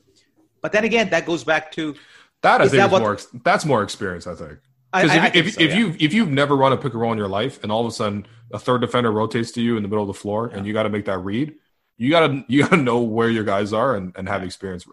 [0.60, 1.94] But then again, that goes back to
[2.42, 2.60] that.
[2.60, 3.18] I think that is more.
[3.44, 4.26] That's more experience.
[4.26, 4.58] I think.
[4.92, 5.76] Because if, if, so, if yeah.
[5.76, 7.86] you if you've never run a pick and roll in your life, and all of
[7.86, 10.58] a sudden a third defender rotates to you in the middle of the floor, yeah.
[10.58, 11.54] and you got to make that read,
[11.96, 14.86] you gotta you gotta know where your guys are and, and have experience.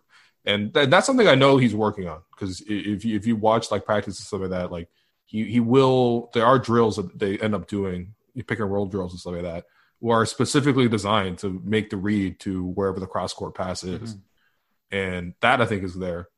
[0.46, 2.22] And th- that's something I know he's working on.
[2.32, 4.90] Because if you, if you watch like practice and stuff like that, like
[5.26, 6.30] he he will.
[6.34, 9.44] There are drills that they end up doing, pick and roll drills and stuff like
[9.44, 9.66] that,
[10.06, 14.98] are specifically designed to make the read to wherever the cross court pass is, mm-hmm.
[14.98, 16.30] and that I think is there.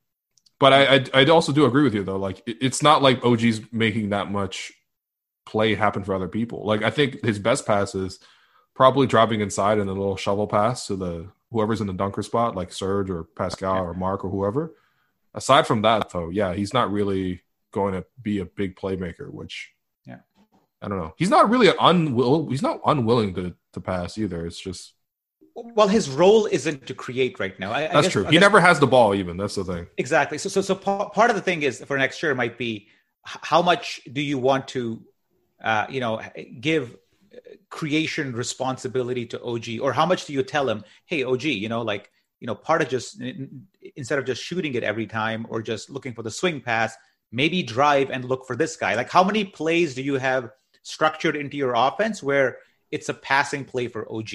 [0.59, 2.17] But I, I, I also do agree with you though.
[2.17, 4.71] Like it, it's not like OG's making that much
[5.45, 6.65] play happen for other people.
[6.65, 8.19] Like I think his best pass is
[8.75, 12.55] probably dropping inside in a little shovel pass to the whoever's in the dunker spot,
[12.55, 14.73] like Serge or Pascal or Marc or whoever.
[15.33, 17.41] Aside from that, though, yeah, he's not really
[17.71, 19.71] going to be a big playmaker, which
[20.81, 21.13] I don't know.
[21.17, 22.49] He's not really unwill.
[22.49, 24.45] He's not unwilling to to pass either.
[24.45, 24.93] It's just
[25.55, 27.71] well, his role isn't to create right now.
[27.71, 28.23] I, That's I guess, true.
[28.25, 29.13] He never has the ball.
[29.13, 29.87] Even that's the thing.
[29.97, 30.37] Exactly.
[30.37, 32.87] So, so, so part of the thing is for next year might be
[33.23, 35.01] how much do you want to,
[35.61, 36.21] uh, you know,
[36.61, 36.95] give
[37.69, 41.81] creation responsibility to OG, or how much do you tell him, hey, OG, you know,
[41.81, 42.09] like
[42.39, 43.21] you know, part of just
[43.95, 46.95] instead of just shooting it every time or just looking for the swing pass,
[47.31, 48.95] maybe drive and look for this guy.
[48.95, 50.51] Like, how many plays do you have
[50.89, 52.57] structured into your offense where
[52.91, 54.31] it's a passing play for OG.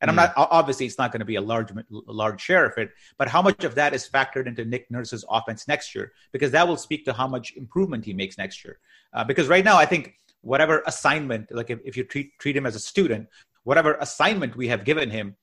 [0.00, 2.90] And I'm not obviously it's not going to be a large large share of it,
[3.16, 6.12] but how much of that is factored into Nick Nurse's offense next year?
[6.30, 8.78] Because that will speak to how much improvement he makes next year.
[9.12, 12.64] Uh, because right now, I think whatever assignment, like if, if you treat treat him
[12.64, 13.28] as a student,
[13.64, 15.34] whatever assignment we have given him,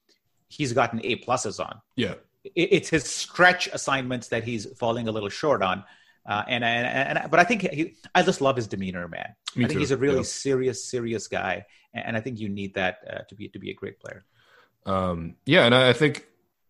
[0.47, 1.82] he's gotten A pluses on.
[1.97, 5.84] Yeah, it, it's his stretch assignments that he's falling a little short on.
[6.26, 9.36] Uh, and, and, and but I think he, I just love his demeanor, man.
[9.56, 9.80] Me I think too.
[9.80, 10.24] he's a really yeah.
[10.24, 13.74] serious, serious guy, and I think you need that uh, to be to be a
[13.74, 14.26] great player.
[14.86, 16.26] Um, yeah, and I think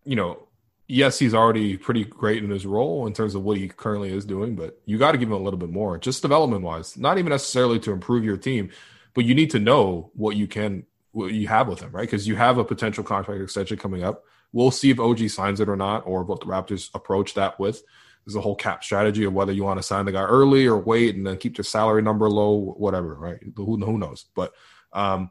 [0.06, 0.48] you know,
[0.88, 4.24] yes, he's already pretty great in his role in terms of what he currently is
[4.24, 6.96] doing, but you got to give him a little bit more, just development wise.
[6.96, 8.70] Not even necessarily to improve your team,
[9.14, 12.02] but you need to know what you can, what you have with him, right?
[12.02, 14.24] Because you have a potential contract extension coming up.
[14.54, 17.84] We'll see if OG signs it or not, or what the Raptors approach that with.
[18.26, 20.78] There's a whole cap strategy of whether you want to sign the guy early or
[20.78, 23.40] wait and then keep your salary number low, whatever, right?
[23.56, 24.26] Who, who knows?
[24.36, 24.54] But,
[24.94, 25.30] um,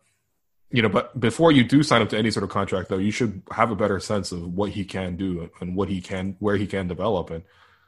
[0.71, 3.11] you know, but before you do sign up to any sort of contract, though, you
[3.11, 6.57] should have a better sense of what he can do and what he can, where
[6.57, 7.31] he can develop.
[7.31, 7.43] And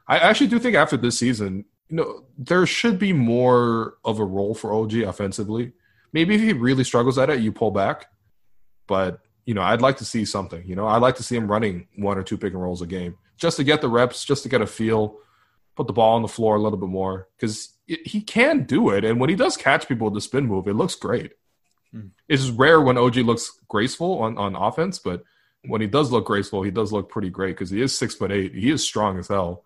[0.08, 4.24] I actually do think after this season, you know, there should be more of a
[4.24, 5.72] role for OG offensively.
[6.12, 8.06] Maybe if he really struggles at it, you pull back.
[8.86, 10.66] But you know, I'd like to see something.
[10.66, 12.86] You know, I'd like to see him running one or two pick and rolls a
[12.86, 15.18] game just to get the reps, just to get a feel,
[15.76, 19.04] put the ball on the floor a little bit more because he can do it.
[19.04, 21.32] And when he does catch people with the spin move, it looks great.
[21.94, 22.10] Mm.
[22.28, 25.22] It's rare when OG looks graceful on, on offense, but
[25.64, 28.32] when he does look graceful, he does look pretty great because he is six foot
[28.32, 28.54] eight.
[28.54, 29.64] He is strong as hell.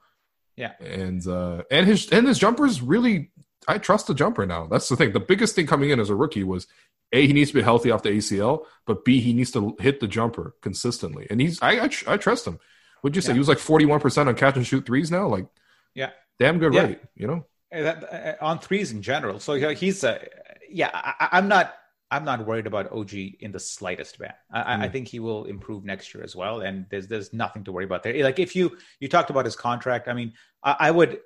[0.56, 3.30] Yeah, and uh, and his and his jumper is really.
[3.68, 4.66] I trust the jumper now.
[4.66, 5.12] That's the thing.
[5.12, 6.66] The biggest thing coming in as a rookie was
[7.12, 10.00] a he needs to be healthy off the ACL, but b he needs to hit
[10.00, 12.58] the jumper consistently, and he's I I, I trust him.
[13.02, 13.34] Would you say yeah.
[13.34, 15.26] he was like forty one percent on catch and shoot threes now?
[15.28, 15.46] Like,
[15.94, 16.82] yeah, damn good yeah.
[16.82, 19.40] rate, you know, that, uh, on threes in general.
[19.40, 20.26] So he's a
[20.68, 20.90] yeah.
[20.92, 21.74] I, I'm not
[22.10, 24.34] I'm not worried about OG in the slightest, man.
[24.50, 24.80] I, mm.
[24.82, 27.84] I, think he will improve next year as well, and there's there's nothing to worry
[27.84, 28.24] about there.
[28.24, 30.32] Like if you you talked about his contract, I mean,
[30.62, 31.20] I, I would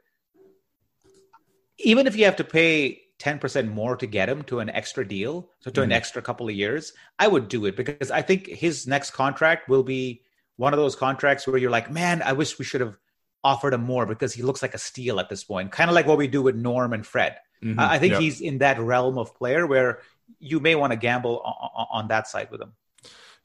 [1.78, 5.48] even if you have to pay 10% more to get him to an extra deal,
[5.60, 5.84] so to mm.
[5.84, 9.68] an extra couple of years, I would do it because I think his next contract
[9.68, 10.22] will be
[10.56, 12.98] one of those contracts where you're like, man, I wish we should have
[13.42, 16.06] offered him more because he looks like a steal at this point, kind of like
[16.06, 17.36] what we do with Norm and Fred.
[17.62, 17.80] Mm-hmm.
[17.80, 18.20] I think yep.
[18.20, 20.00] he's in that realm of player where
[20.38, 22.72] you may want to gamble on, on, that side with him.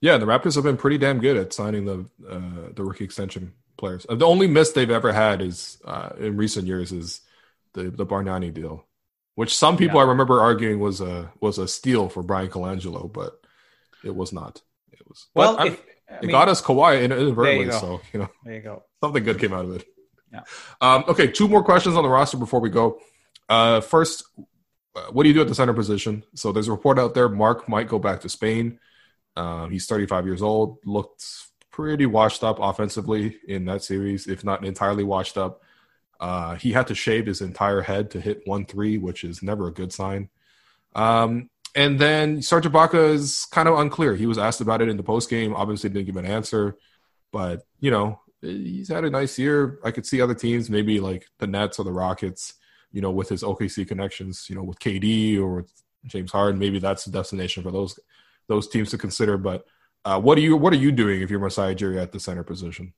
[0.01, 3.53] Yeah, the Raptors have been pretty damn good at signing the uh, the rookie extension
[3.77, 4.05] players.
[4.09, 7.21] The only miss they've ever had is uh, in recent years is
[7.73, 8.85] the the Bargnani deal,
[9.35, 10.05] which some people yeah.
[10.05, 13.41] I remember arguing was a was a steal for Bryan Colangelo, but
[14.03, 14.61] it was not.
[14.91, 15.59] It was well.
[15.65, 18.83] If, it mean, got us Kawhi inadvertently, you so you know, there you go.
[19.01, 19.85] Something good came out of it.
[20.31, 20.41] Yeah.
[20.81, 22.99] Um, okay, two more questions on the roster before we go.
[23.47, 24.23] Uh, first,
[24.95, 26.23] uh, what do you do at the center position?
[26.35, 27.29] So there's a report out there.
[27.29, 28.79] Marc might go back to Spain.
[29.35, 30.77] Uh, he's 35 years old.
[30.85, 31.25] Looked
[31.71, 35.61] pretty washed up offensively in that series, if not entirely washed up.
[36.19, 39.67] Uh, he had to shave his entire head to hit one three, which is never
[39.67, 40.29] a good sign.
[40.93, 44.15] Um, and then Serge Ibaka is kind of unclear.
[44.15, 45.53] He was asked about it in the post game.
[45.55, 46.77] Obviously, didn't give an answer,
[47.31, 49.79] but you know he's had a nice year.
[49.83, 52.53] I could see other teams, maybe like the Nets or the Rockets,
[52.91, 55.71] you know, with his OKC connections, you know, with KD or with
[56.05, 56.59] James Harden.
[56.59, 57.99] Maybe that's the destination for those
[58.47, 59.37] those teams to consider.
[59.37, 59.65] But
[60.05, 62.43] uh, what are you what are you doing if you're Masai Ujiri at the center
[62.43, 62.93] position?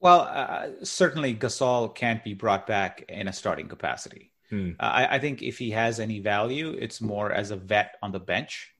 [0.00, 4.32] Well, uh, certainly Gasol can't be brought back in a starting capacity.
[4.54, 4.70] Hmm.
[4.78, 8.12] Uh, I, I, think if he has any value, it's more as a vet on
[8.12, 8.70] the bench.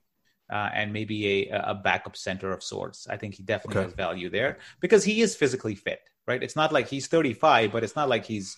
[0.47, 3.07] Uh, and maybe a, a backup center of sorts.
[3.07, 3.87] I think he definitely okay.
[3.87, 6.43] has value there because he is physically fit, right?
[6.43, 8.55] It's not like he's 35, but it's not like he's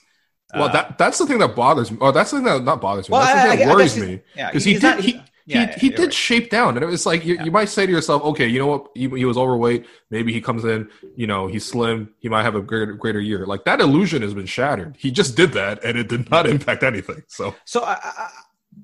[0.53, 1.97] well, uh, that that's the thing that bothers me.
[2.01, 3.13] Oh, that's the thing that not bothers me.
[3.13, 4.21] Well, that's the thing that worries me.
[4.35, 6.13] Because he did not, he, yeah, he, he did right.
[6.13, 7.45] shape down, and it was like you, yeah.
[7.45, 8.87] you might say to yourself, okay, you know what?
[8.93, 9.85] He, he, was overweight.
[10.11, 12.13] Maybe he comes in, you know, he's slim.
[12.19, 13.45] He might have a greater greater year.
[13.45, 14.97] Like that illusion has been shattered.
[14.99, 17.23] He just did that, and it did not impact anything.
[17.27, 18.29] So, so I, I,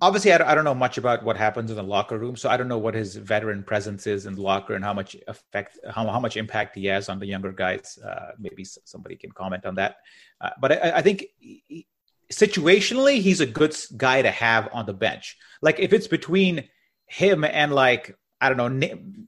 [0.02, 2.38] obviously, I don't, I don't know much about what happens in the locker room.
[2.38, 5.18] So I don't know what his veteran presence is in the locker and how much
[5.28, 8.00] effect, how how much impact he has on the younger guys.
[8.02, 9.98] Uh, maybe somebody can comment on that.
[10.40, 11.26] Uh, but I, I think.
[11.40, 11.88] He,
[12.32, 15.38] situationally, he's a good guy to have on the bench.
[15.64, 16.66] Like if it's between
[17.08, 19.28] him and like I don't know, name,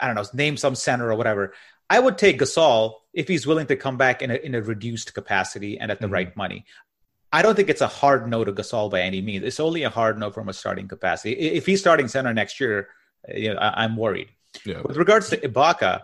[0.00, 1.52] I don't know, name some center or whatever.
[1.90, 5.12] I would take Gasol if he's willing to come back in a, in a reduced
[5.12, 6.14] capacity and at the mm-hmm.
[6.14, 6.64] right money.
[7.30, 9.44] I don't think it's a hard no to Gasol by any means.
[9.44, 11.34] It's only a hard no from a starting capacity.
[11.34, 12.88] If he's starting center next year,
[13.28, 14.30] you know, I, am worried.
[14.64, 14.80] Yeah.
[14.80, 16.02] With regards to Ibaka,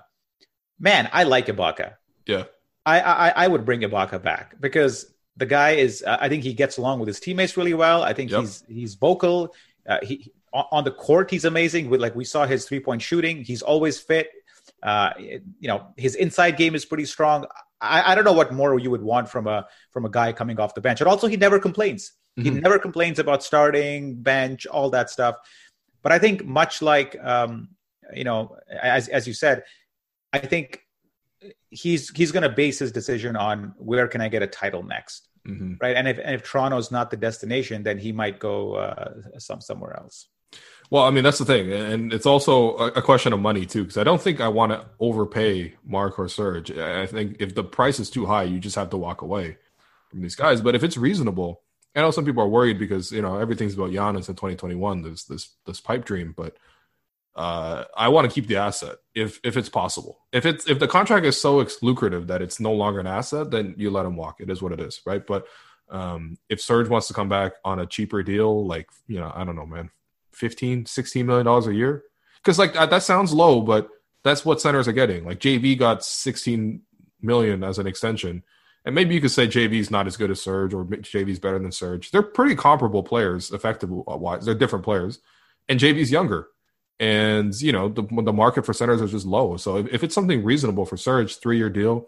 [0.79, 1.95] man, I like Ibaka.
[2.27, 2.45] Yeah.
[2.85, 5.07] I, I I would bring Ibaka back because
[5.37, 8.13] the guy is uh, i think he gets along with his teammates really well i
[8.13, 8.41] think yep.
[8.41, 9.55] he's he's vocal
[9.89, 13.45] uh, he on the court he's amazing with like we saw his three point shooting
[13.45, 14.29] he's always fit
[14.83, 15.13] Uh,
[15.61, 17.45] you know, his inside game is pretty strong.
[17.81, 20.59] I, I, don't know what more you would want from a from a guy coming
[20.61, 21.01] off the bench.
[21.01, 22.13] And also, he never complains.
[22.39, 22.55] Mm-hmm.
[22.55, 25.37] He never complains about starting, bench, all that stuff.
[26.03, 27.69] But I think much like um,
[28.15, 29.65] you know, as as you said,
[30.33, 30.81] I think
[31.71, 35.29] he's he's going to base his decision on where can I get a title next,
[35.47, 35.75] mm-hmm.
[35.81, 35.97] right?
[35.97, 39.97] And if and if Toronto's not the destination, then he might go uh, some somewhere
[39.97, 40.29] else.
[40.91, 43.85] Well, I mean that's the thing, and it's also a question of money too.
[43.85, 46.73] Because I don't think I want to overpay Marc or Serge.
[46.73, 49.57] I think if the price is too high, you just have to walk away
[50.09, 50.61] from these guys.
[50.61, 51.63] But if it's reasonable,
[51.95, 55.03] I know some people are worried because you know everything's about Giannis in 2021.
[55.03, 56.57] There's this this pipe dream, but
[57.41, 60.19] uh, I want to keep the asset if if it's possible.
[60.31, 63.75] If it's if the contract is so lucrative that it's no longer an asset, then
[63.79, 64.41] you let him walk.
[64.41, 65.27] It is what it is, right?
[65.27, 65.47] But
[65.89, 69.45] um, if Serge wants to come back on a cheaper deal, like you know, I
[69.45, 69.89] don't know, man,
[70.33, 72.03] 15, 16 million dollars a year,
[72.43, 73.89] because like that, that sounds low, but
[74.23, 75.25] that's what centers are getting.
[75.25, 76.83] Like JV got 16
[77.23, 78.43] million as an extension
[78.85, 81.73] and maybe you could say JV's not as good as Serge or JV's better than
[81.73, 82.11] Serge.
[82.11, 84.47] They're pretty comparable players, effective wise.
[84.47, 85.21] They're different players,
[85.69, 86.49] and JV's younger.
[87.01, 89.57] And you know the the market for centers is just low.
[89.57, 92.07] So if, if it's something reasonable for Serge, three year deal,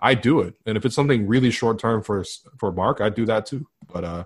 [0.00, 0.54] I do it.
[0.66, 2.24] And if it's something really short term for
[2.58, 3.66] for Marc, I do that too.
[3.92, 4.24] But uh,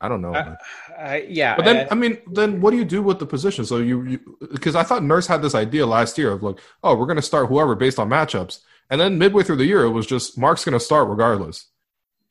[0.00, 0.34] I don't know.
[0.34, 0.56] Uh,
[0.98, 3.66] uh, yeah, but then I mean, then what do you do with the position?
[3.66, 7.06] So you because I thought Nurse had this idea last year of like, oh, we're
[7.06, 8.60] going to start whoever based on matchups.
[8.88, 11.66] And then midway through the year, it was just Marc's going to start regardless.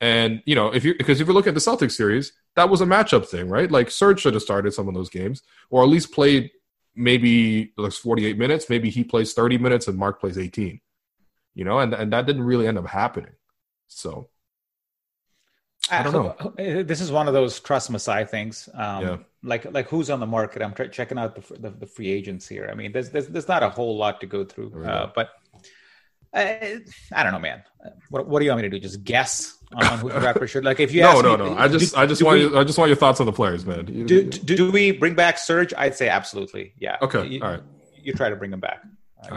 [0.00, 2.80] And you know, if you because if you look at the Celtics series, that was
[2.80, 3.70] a matchup thing, right?
[3.70, 6.50] Like Serge should have started some of those games, or at least played
[6.94, 8.68] maybe looks 48 minutes.
[8.68, 10.80] Maybe he plays 30 minutes and Marc plays 18.
[11.54, 13.32] You know, and and that didn't really end up happening.
[13.88, 14.28] So
[15.90, 16.36] I don't know.
[16.40, 18.68] Uh, this is one of those trust Masai things.
[18.74, 19.16] Um, yeah.
[19.42, 20.62] Like like who's on the market?
[20.62, 22.68] I'm checking out the, the, the free agents here.
[22.70, 25.30] I mean, there's, there's there's not a whole lot to go through, uh, but
[26.32, 26.80] I,
[27.12, 27.62] I don't know, man.
[28.10, 28.80] What, what do you want me to do?
[28.80, 30.80] Just guess on who the rapper should like?
[30.80, 31.56] If you no, no, me, no.
[31.56, 33.32] I just, do, I just want, we, you, I just want your thoughts on the
[33.32, 33.84] players, man.
[33.84, 35.72] Do, do, do we bring back Serge?
[35.76, 36.96] I'd say absolutely, yeah.
[37.02, 37.62] Okay, you, all right.
[38.02, 38.82] You try to bring him back.
[39.22, 39.34] Uh,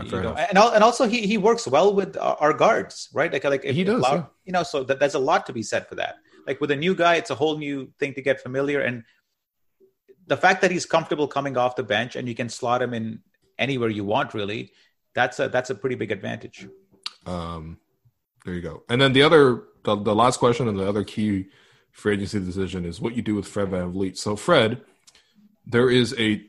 [0.49, 3.33] and, and also he he works well with our guards, right?
[3.33, 4.25] Like like if, he does, yeah.
[4.45, 4.63] you know.
[4.63, 6.15] So that, there's a lot to be said for that.
[6.47, 9.03] Like with a new guy, it's a whole new thing to get familiar, and
[10.27, 13.19] the fact that he's comfortable coming off the bench and you can slot him in
[13.59, 14.71] anywhere you want, really,
[15.13, 16.67] that's a that's a pretty big advantage.
[17.25, 17.77] Um,
[18.45, 18.83] there you go.
[18.89, 21.47] And then the other, the, the last question and the other key
[21.91, 24.17] free agency decision is what you do with Fred Van VanVleet.
[24.17, 24.81] So Fred,
[25.65, 26.43] there is a,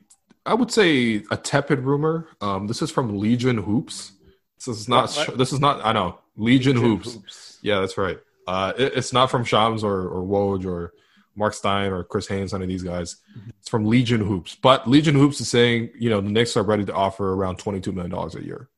[0.46, 2.28] I would say a tepid rumor.
[2.40, 4.12] Um, this is from Legion Hoops.
[4.58, 5.10] This is not.
[5.10, 5.38] What, what?
[5.38, 5.84] This is not.
[5.84, 7.14] I know Legion, Legion Hoops.
[7.14, 7.58] Hoops.
[7.62, 8.18] Yeah, that's right.
[8.46, 10.92] Uh, it, it's not from Shams or or Woj or
[11.36, 13.16] Marc Stein or Chris Haynes, any of these guys.
[13.38, 13.50] Mm-hmm.
[13.60, 14.54] It's from Legion Hoops.
[14.54, 17.92] But Legion Hoops is saying, you know, the Knicks are ready to offer around $22
[17.92, 18.68] million a year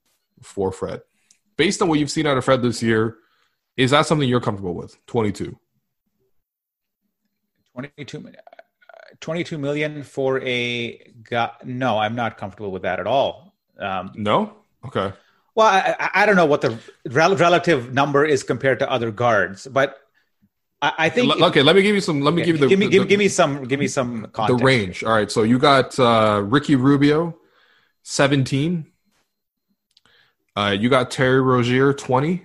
[0.42, 1.02] for Fred
[1.56, 3.16] based on what you've seen out of Fred this year,
[3.76, 4.96] is that something you're comfortable with?
[5.06, 5.58] 22.
[7.72, 8.32] 22,
[9.20, 11.50] 22 million for a guy.
[11.64, 13.54] No, I'm not comfortable with that at all.
[13.78, 14.56] Um, no?
[14.86, 15.12] Okay.
[15.54, 19.96] Well, I, I, don't know what the relative number is compared to other guards, but
[20.82, 21.32] I, I think.
[21.32, 22.20] L- okay, let me give you some.
[22.20, 22.68] Let me give you the.
[22.68, 23.64] Give me, give, the, give me some.
[23.64, 24.58] Give me some context.
[24.58, 25.02] The range.
[25.02, 27.38] All right, so you got uh, Ricky Rubio,
[28.02, 28.92] seventeen.
[30.56, 32.42] Uh, you got Terry Rozier, 20.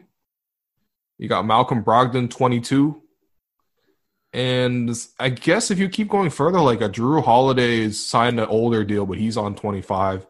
[1.18, 3.02] You got Malcolm Brogdon, 22.
[4.34, 4.90] And
[5.20, 8.84] I guess if you keep going further, like a Jrue Holiday is signed an older
[8.84, 10.28] deal, but he's on 25.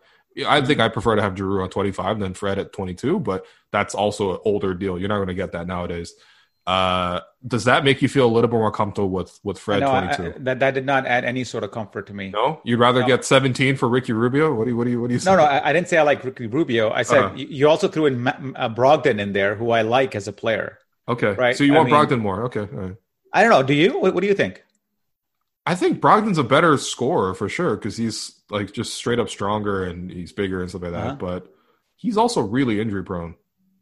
[0.48, 3.96] I think I prefer to have Jrue on 25 than Fred at 22, but that's
[3.96, 5.00] also an older deal.
[5.00, 6.14] You're not going to get that nowadays.
[6.68, 10.44] Uh, does that make you feel a little bit more comfortable with with Fred 22?
[10.44, 12.30] That that did not add any sort of comfort to me.
[12.30, 13.08] No, you'd rather no.
[13.08, 14.54] get 17 for Ricky Rubio.
[14.54, 15.32] What do you what do you what do you say?
[15.32, 16.92] No, no, I, I didn't say I like Ricky Rubio.
[16.92, 17.36] I said uh-huh.
[17.36, 20.78] you also threw in uh, Brogdon in there, who I like as a player.
[21.08, 21.56] Okay, right.
[21.56, 22.44] So you want I mean, Brogdon more?
[22.46, 22.96] Okay, right.
[23.34, 23.64] I don't know.
[23.64, 24.00] Do you?
[24.00, 24.64] What, what do you think?
[25.66, 29.86] I think Brogdon's a better scorer for sure because he's like just straight up stronger
[29.86, 31.08] and he's bigger and stuff like that.
[31.08, 31.16] Uh-huh.
[31.16, 31.54] But
[31.96, 33.36] he's also really injury prone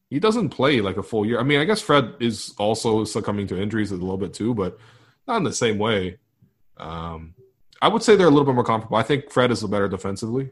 [0.10, 1.40] he doesn't play like a full year.
[1.40, 4.78] I mean, I guess Fred is also succumbing to injuries a little bit too, but
[5.28, 6.18] not in the same way.
[6.78, 7.36] Um,
[7.82, 8.98] I would say they're a little bit more comparable.
[8.98, 10.52] I think Fred is a better defensively,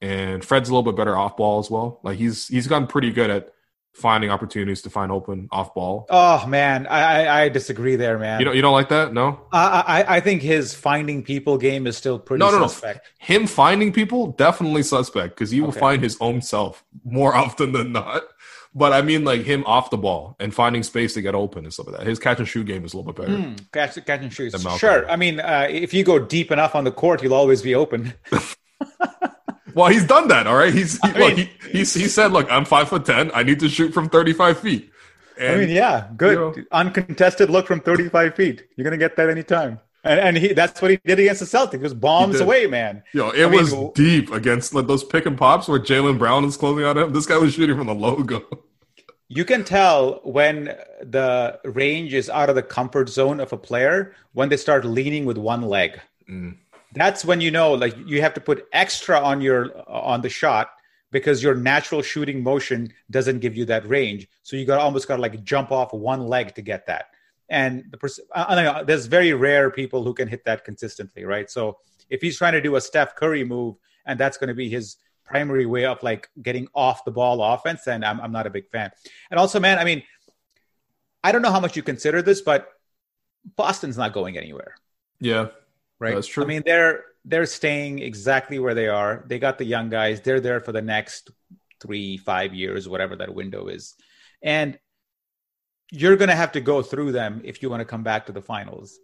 [0.00, 2.00] and Fred's a little bit better off ball as well.
[2.02, 3.52] Like he's he's gotten pretty good at
[3.92, 6.06] finding opportunities to find open off ball.
[6.10, 8.38] Oh man, I I disagree there, man.
[8.38, 9.12] You don't you don't like that?
[9.12, 9.40] No.
[9.52, 13.08] I I, I think his finding people game is still pretty no, no, suspect.
[13.20, 13.26] No.
[13.34, 17.92] Him finding people definitely suspect because he will find his own self more often than
[17.92, 18.22] not.
[18.72, 21.74] But I mean, like him off the ball and finding space to get open and
[21.74, 22.06] stuff like that.
[22.06, 23.36] His catch and shoot game is a little bit better.
[23.36, 24.54] Mm, catch, catch and shoot.
[24.78, 25.10] Sure.
[25.10, 28.14] I mean, uh, if you go deep enough on the court, you'll always be open.
[29.74, 30.46] Well, he's done that.
[30.46, 30.72] All right.
[30.72, 33.30] He's he, look, he, he's he said, "Look, I'm five foot ten.
[33.34, 34.90] I need to shoot from 35 feet."
[35.38, 38.66] And, I mean, yeah, good you know, uncontested look from 35 feet.
[38.76, 39.80] You're gonna get that anytime.
[40.02, 41.82] And, and he that's what he did against the Celtics.
[41.82, 43.02] Just bombs away, man.
[43.12, 46.44] Yo, it I was mean, deep against like, those pick and pops where Jaylen Brown
[46.44, 47.12] is closing on him.
[47.12, 48.44] This guy was shooting from the logo.
[49.28, 54.14] You can tell when the range is out of the comfort zone of a player
[54.32, 56.00] when they start leaning with one leg.
[56.28, 56.56] Mm.
[56.94, 60.70] That's when you know like you have to put extra on your on the shot
[61.12, 64.26] because your natural shooting motion doesn't give you that range.
[64.42, 67.10] So you got almost got to like jump off one leg to get that
[67.50, 70.64] and the pers- uh, I don't know, there's very rare people who can hit that
[70.64, 71.50] consistently, right?
[71.50, 71.78] So
[72.08, 73.76] if he's trying to do a Steph Curry move
[74.06, 77.82] and that's going to be his primary way of like getting off the ball offense,
[77.84, 78.90] then I'm, I'm not a big fan.
[79.30, 80.02] And also, man, I mean,
[81.22, 82.68] I don't know how much you consider this, but
[83.56, 84.74] Boston's not going anywhere.
[85.20, 85.48] Yeah,
[85.98, 86.14] right.
[86.14, 86.44] That's true.
[86.44, 89.24] I mean, they're they're staying exactly where they are.
[89.26, 90.22] They got the young guys.
[90.22, 91.30] They're there for the next
[91.80, 93.94] three, five years, whatever that window is.
[94.42, 94.78] And
[95.90, 98.32] you're going to have to go through them if you want to come back to
[98.32, 98.98] the finals.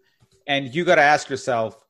[0.46, 1.82] And you got to ask yourself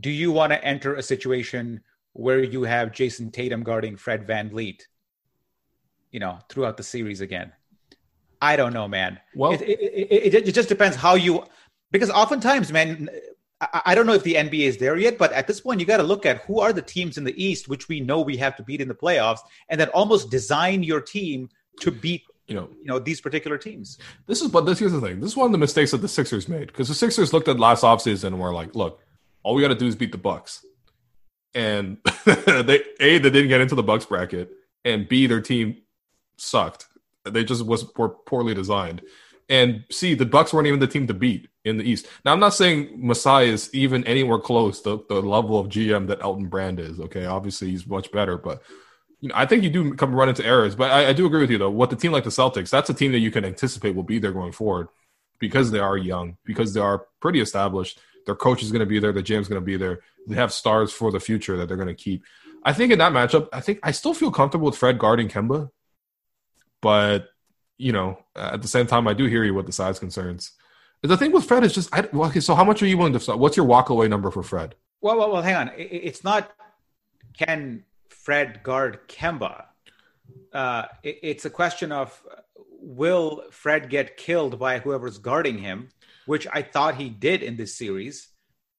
[0.00, 1.82] do you want to enter a situation
[2.14, 4.82] where you have Jayson Tatum guarding Fred Van VanVleet,
[6.10, 7.52] you know, throughout the series again?
[8.40, 9.20] I don't know, man.
[9.34, 11.44] Well, it, it, it, it just depends how you,
[11.90, 13.08] because oftentimes, man,
[13.60, 15.86] I, I don't know if the NBA is there yet, but at this point, you
[15.86, 18.36] got to look at who are the teams in the East, which we know we
[18.38, 21.48] have to beat in the playoffs, and then almost design your team
[21.80, 23.98] to beat you know, you know these particular teams.
[24.26, 25.20] This is but this here's the thing.
[25.20, 27.60] This is one of the mistakes that the Sixers made because the Sixers looked at
[27.60, 29.00] last offseason and were like, look,
[29.42, 30.64] all we got to do is beat the Bucks.
[31.54, 34.50] And they a they didn't get into the Bucks bracket,
[34.84, 35.78] and b their team
[36.36, 36.86] sucked.
[37.24, 39.02] They just was were poorly designed.
[39.48, 42.06] And C, the Bucks weren't even the team to beat in the East.
[42.24, 46.22] Now I'm not saying Masai is even anywhere close to the level of GM that
[46.22, 46.98] Elton Brand is.
[46.98, 48.62] Okay, obviously he's much better, but
[49.22, 51.40] you know, I think you do come run into errors, but I, I, do agree
[51.40, 51.70] with you though.
[51.70, 54.18] What the team like the Celtics, that's a team that you can anticipate will be
[54.18, 54.88] there going forward
[55.38, 58.00] because they are young, because they are pretty established.
[58.26, 60.00] Their coach is going to be there, the GM's going to be there.
[60.26, 62.24] They have stars for the future that they're going to keep.
[62.64, 65.70] I think in that matchup, I think I still feel comfortable with Fred guarding Kemba,
[66.80, 67.28] but
[67.78, 70.52] you know, at the same time, I do hear you with the size concerns.
[71.02, 72.40] The thing with Fred is just, I, okay.
[72.40, 73.36] So how much are you willing to?
[73.36, 74.76] What's your walkaway number for Fred?
[75.00, 75.42] Well, well, well.
[75.42, 75.70] Hang on.
[75.76, 76.52] It's not
[77.36, 77.84] can
[78.22, 79.64] Fred guard Kemba.
[80.52, 82.20] Uh, it, it's a question of
[82.80, 85.88] will Fred get killed by whoever's guarding him,
[86.26, 88.28] which I thought he did in this series.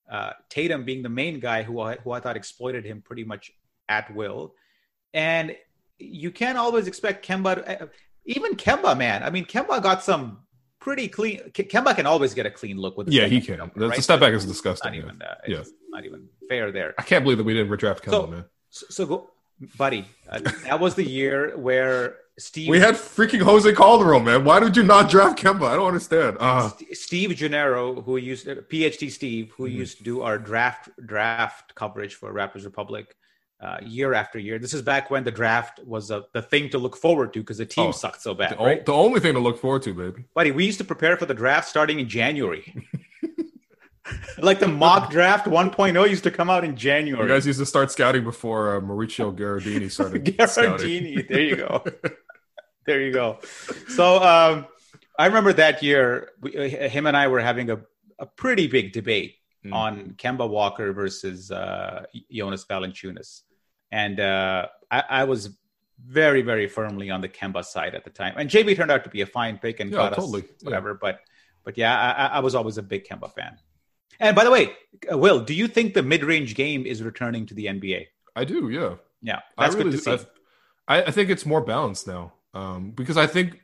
[0.09, 3.51] Uh, Tatum being the main guy who I, who I thought exploited him pretty much
[3.89, 4.55] at will.
[5.13, 5.55] And
[5.97, 7.87] you can't always expect Kemba, to, uh,
[8.25, 9.23] even Kemba, man.
[9.23, 10.39] I mean, Kemba got some
[10.79, 11.39] pretty clean.
[11.51, 13.09] Kemba can always get a clean look with.
[13.09, 13.57] Yeah, he can.
[13.57, 13.95] Number, right?
[13.95, 14.91] The step back is disgusting.
[14.91, 15.63] Not even, uh, yeah.
[15.89, 16.93] not even fair there.
[16.97, 18.45] I can't believe that we didn't redraft Kemba, so, man.
[18.69, 19.29] So, so go,
[19.77, 20.05] buddy.
[20.29, 22.69] Uh, that was the year where Steve.
[22.69, 24.43] We had freaking Jose Calderon, man.
[24.43, 25.67] Why did you not draft Kemba?
[25.67, 26.37] I don't understand.
[26.39, 26.71] Uh.
[26.93, 29.77] Steve Gennaro, who used uh, PhD Steve, who mm-hmm.
[29.77, 33.15] used to do our draft draft coverage for Raptors Republic.
[33.61, 34.59] Uh, year after year.
[34.59, 37.59] This is back when the draft was a, the thing to look forward to because
[37.59, 38.57] the team oh, sucked so bad.
[38.57, 38.85] The, right?
[38.85, 40.25] the only thing to look forward to, baby.
[40.35, 42.75] Buddy, we used to prepare for the draft starting in January.
[44.37, 47.23] like the mock draft 1.0 used to come out in January.
[47.23, 50.25] You guys used to start scouting before uh, Maurizio Gherardini started.
[50.37, 51.83] Gherardini, there you go.
[52.85, 53.39] there you go.
[53.89, 54.67] So um,
[55.17, 57.79] I remember that year, we, uh, him and I were having a,
[58.19, 59.35] a pretty big debate
[59.65, 59.73] mm.
[59.73, 63.41] on Kemba Walker versus uh, Jonas Valanciunas,
[63.91, 65.57] and uh, I, I, was
[66.05, 68.33] very, very firmly on the Kemba side at the time.
[68.37, 70.41] And JV turned out to be a fine pick and yeah, got totally.
[70.41, 70.91] us whatever.
[70.91, 70.97] Yeah.
[70.99, 71.19] But
[71.63, 73.57] but yeah, I, I was always a big Kemba fan.
[74.19, 74.73] And by the way,
[75.11, 78.07] uh, Will, do you think the mid-range game is returning to the NBA?
[78.35, 78.69] I do.
[78.69, 78.95] Yeah.
[79.23, 80.25] Yeah, that's I really, good to see.
[80.87, 83.61] I, I think it's more balanced now um, because I think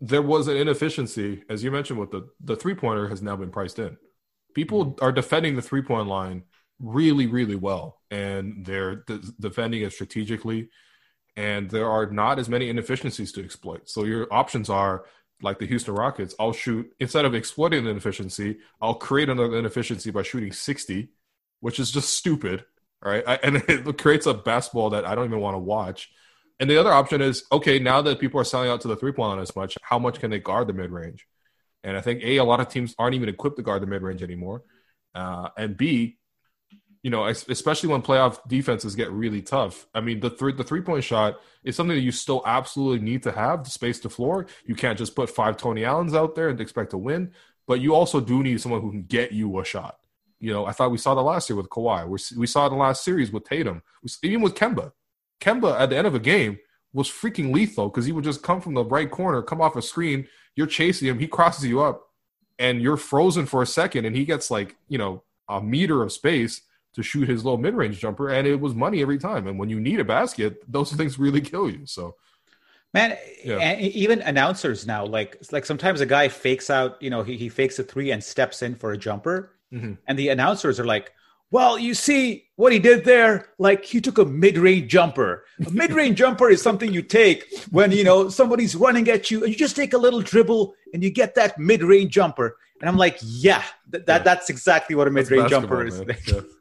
[0.00, 3.50] there was an inefficiency, as you mentioned, with the the three pointer has now been
[3.50, 3.96] priced in.
[4.54, 5.04] People mm-hmm.
[5.04, 6.44] are defending the three point line
[6.78, 10.68] really, really well, and they're de- defending it strategically.
[11.36, 13.88] And there are not as many inefficiencies to exploit.
[13.88, 15.04] So your options are
[15.42, 20.10] like the Houston Rockets, I'll shoot instead of exploiting the inefficiency, I'll create another inefficiency
[20.10, 21.10] by shooting 60,
[21.60, 22.64] which is just stupid,
[23.02, 23.24] right?
[23.26, 26.10] I, and it creates a basketball that I don't even want to watch.
[26.58, 29.12] And the other option is okay, now that people are selling out to the three
[29.12, 31.26] point line as much, how much can they guard the mid range?
[31.82, 34.02] And I think A, a lot of teams aren't even equipped to guard the mid
[34.02, 34.62] range anymore.
[35.14, 36.18] Uh, and B,
[37.02, 39.86] you know, especially when playoff defenses get really tough.
[39.94, 43.22] I mean, the three the three point shot is something that you still absolutely need
[43.22, 44.46] to have to space the floor.
[44.66, 47.32] You can't just put five Tony Allens out there and expect to win,
[47.66, 49.98] but you also do need someone who can get you a shot.
[50.40, 52.06] You know, I thought we saw that last year with Kawhi.
[52.06, 53.82] we we saw it the last series with Tatum,
[54.22, 54.92] even with Kemba.
[55.40, 56.58] Kemba at the end of a game
[56.92, 59.80] was freaking lethal because he would just come from the right corner, come off a
[59.80, 60.26] screen.
[60.54, 62.10] You're chasing him, he crosses you up,
[62.58, 66.12] and you're frozen for a second, and he gets like you know a meter of
[66.12, 66.60] space
[66.94, 69.46] to shoot his little mid range jumper, and it was money every time.
[69.46, 71.86] And when you need a basket, those things really kill you.
[71.86, 72.16] So,
[72.92, 73.78] man, yeah.
[73.78, 77.78] even announcers now, like like sometimes a guy fakes out, you know, he, he fakes
[77.78, 79.94] a three and steps in for a jumper, mm-hmm.
[80.06, 81.12] and the announcers are like,
[81.52, 83.48] well, you see what he did there?
[83.58, 85.44] Like he took a mid-range jumper.
[85.66, 89.52] A mid-range jumper is something you take when you know somebody's running at you, and
[89.52, 92.56] you just take a little dribble and you get that mid-range jumper.
[92.80, 93.62] And I'm like, yeah,
[93.92, 94.22] th- that yeah.
[94.22, 96.00] that's exactly what a mid-range jumper is.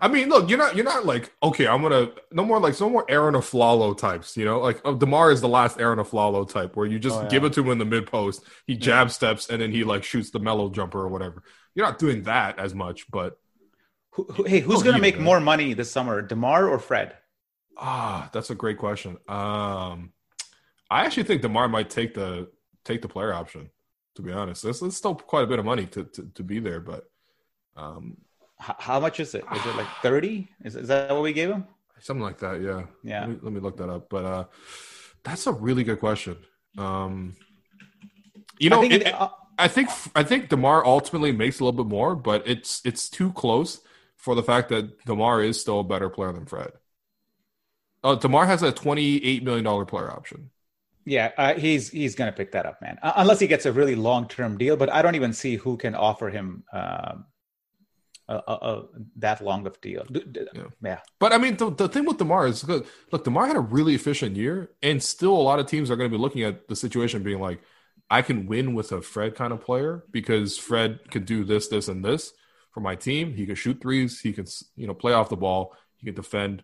[0.00, 2.88] I mean, look, you're not you're not like okay, I'm gonna no more like no
[2.88, 4.60] more Arron Afflalo types, you know.
[4.60, 7.28] Like oh, Demar is the last Arron Afflalo type where you just oh, yeah.
[7.28, 10.02] give it to him in the mid post, he jab steps, and then he like
[10.02, 11.42] shoots the mellow jumper or whatever.
[11.74, 13.38] You're not doing that as much, but
[14.12, 17.14] who, who, hey, who's oh, going to make more money this summer, Demar or Fred?
[17.76, 19.18] Ah, that's a great question.
[19.28, 20.12] Um,
[20.90, 22.48] I actually think Demar might take the
[22.84, 23.70] take the player option.
[24.16, 26.58] To be honest, it's, it's still quite a bit of money to to, to be
[26.58, 27.04] there, but
[27.76, 28.16] um,
[28.60, 29.44] how, how much is it?
[29.56, 30.48] Is it like thirty?
[30.64, 31.66] Is, is that what we gave him?
[31.98, 32.84] Something like that, yeah.
[33.02, 33.20] Yeah.
[33.20, 34.08] Let me, let me look that up.
[34.08, 34.44] But uh,
[35.24, 36.36] that's a really good question.
[36.78, 37.36] Um,
[38.58, 41.64] you know, I think, it, it, uh, I think I think Demar ultimately makes a
[41.64, 43.80] little bit more, but it's it's too close
[44.16, 46.72] for the fact that Demar is still a better player than Fred.
[48.02, 50.50] Uh, Demar has a twenty-eight million dollar player option.
[51.04, 52.98] Yeah, uh, he's he's going to pick that up, man.
[53.02, 55.94] Uh, unless he gets a really long-term deal, but I don't even see who can
[55.94, 57.24] offer him um,
[58.30, 58.82] a, a, a,
[59.16, 60.06] that long of deal.
[60.08, 60.62] Yeah.
[60.82, 61.00] yeah.
[61.18, 64.36] But I mean, the, the thing with Demar is, look, Demar had a really efficient
[64.36, 67.22] year, and still a lot of teams are going to be looking at the situation
[67.22, 67.60] being like,
[68.08, 71.88] I can win with a Fred kind of player because Fred could do this, this,
[71.88, 72.32] and this
[72.72, 73.34] for my team.
[73.34, 74.20] He can shoot threes.
[74.20, 75.76] He can you know play off the ball.
[75.96, 76.62] He can defend.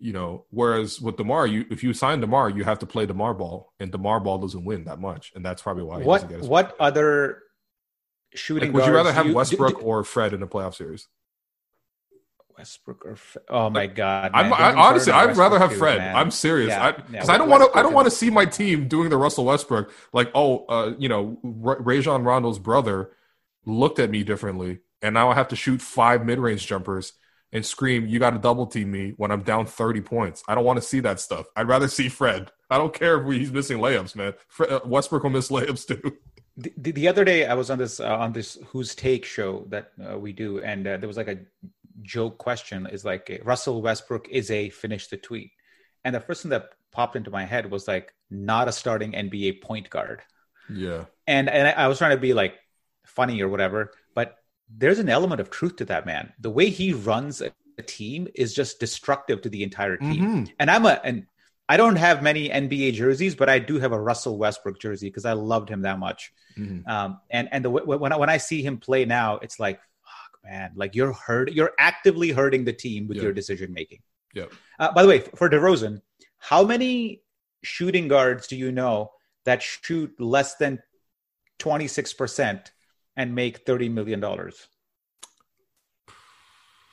[0.00, 3.34] You know, whereas with Demar, you if you sign Demar, you have to play Demar
[3.34, 6.02] ball, and Demar ball doesn't win that much, and that's probably why.
[6.02, 7.42] what what other
[8.38, 8.72] shooting?
[8.72, 11.08] Like, would you rather have you, Westbrook do, do, or Fred in the playoff series?
[12.56, 13.44] Westbrook or Fred.
[13.48, 14.32] oh my god!
[14.34, 16.00] I'm, I, honestly, I'd rather have Fred.
[16.00, 17.32] I'm serious because yeah, yeah.
[17.32, 17.78] I, don't want to.
[17.78, 21.08] I don't want to see my team doing the Russell Westbrook like oh, uh, you
[21.08, 23.12] know, R- Rajon Rondo's brother
[23.64, 27.12] looked at me differently and now I have to shoot five mid range jumpers
[27.52, 30.42] and scream, "You got to double team me" when I'm down 30 points.
[30.48, 31.46] I don't want to see that stuff.
[31.56, 32.50] I'd rather see Fred.
[32.70, 34.34] I don't care if he's missing layups, man.
[34.48, 36.16] Fred, uh, Westbrook will miss layups too.
[36.58, 39.92] The, the, other day, I was on this uh, on this Who's Take show that
[40.04, 41.38] uh, we do, and uh, there was like a
[42.02, 45.52] joke question: "Is like Russell Westbrook is a finish the tweet?"
[46.04, 49.62] And the first thing that popped into my head was like, "Not a starting NBA
[49.62, 50.22] point guard."
[50.68, 51.04] Yeah.
[51.26, 52.54] And and I was trying to be like
[53.06, 54.38] funny or whatever, but
[54.68, 56.32] there's an element of truth to that man.
[56.40, 60.24] The way he runs a, a team is just destructive to the entire team.
[60.24, 60.44] Mm-hmm.
[60.58, 61.26] And I'm a and
[61.68, 65.24] I don't have many NBA jerseys, but I do have a Russell Westbrook jersey because
[65.24, 66.32] I loved him that much.
[66.56, 66.88] Mm-hmm.
[66.88, 70.40] Um, and and the when I, when I see him play now, it's like, fuck,
[70.44, 74.00] man, like you're hurt, you're actively hurting the team with your decision making.
[74.34, 74.46] Yeah.
[74.78, 76.00] Uh, by the way, for DeRozan,
[76.38, 77.22] how many
[77.62, 79.12] shooting guards do you know
[79.44, 80.78] that shoot less than
[81.58, 82.72] twenty six percent
[83.18, 84.24] and make $30 million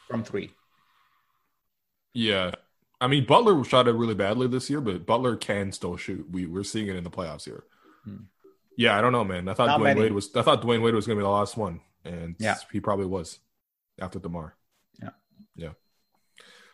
[0.08, 0.50] from three.
[2.14, 2.52] Yeah.
[3.06, 6.26] I mean, Butler shot it really badly this year, but Butler can still shoot.
[6.32, 7.64] We we're seeing it in the playoffs here.
[8.04, 8.24] Hmm.
[8.78, 9.48] Yeah, I don't know, man.
[9.48, 10.02] I thought Not Dwyane many.
[10.02, 10.36] Wade was.
[10.36, 12.56] I thought Dwyane Wade was going to be the last one, and yeah.
[12.72, 13.38] he probably was
[14.00, 14.56] after Demar.
[15.00, 15.10] Yeah,
[15.56, 15.70] yeah.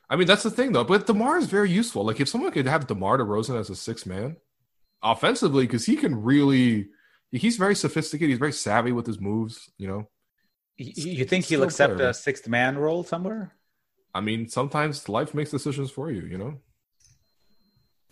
[0.10, 0.86] I mean, that's the thing though.
[0.86, 2.06] But Demar is very useful.
[2.06, 4.38] Like if someone could have Demar Derozan as a six man
[5.04, 6.88] offensively, because he can really
[7.34, 8.30] he's very sophisticated.
[8.30, 9.70] He's very savvy with his moves.
[9.78, 10.10] You know.
[10.78, 12.08] You think he'll accept player.
[12.08, 13.54] a sixth man role somewhere?
[14.14, 16.22] I mean, sometimes life makes decisions for you.
[16.22, 16.58] You know.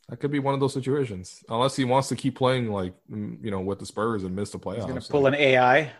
[0.09, 3.51] That could be one of those situations, unless he wants to keep playing like you
[3.51, 4.77] know with the Spurs and miss the playoffs.
[4.77, 5.91] He's gonna pull an AI.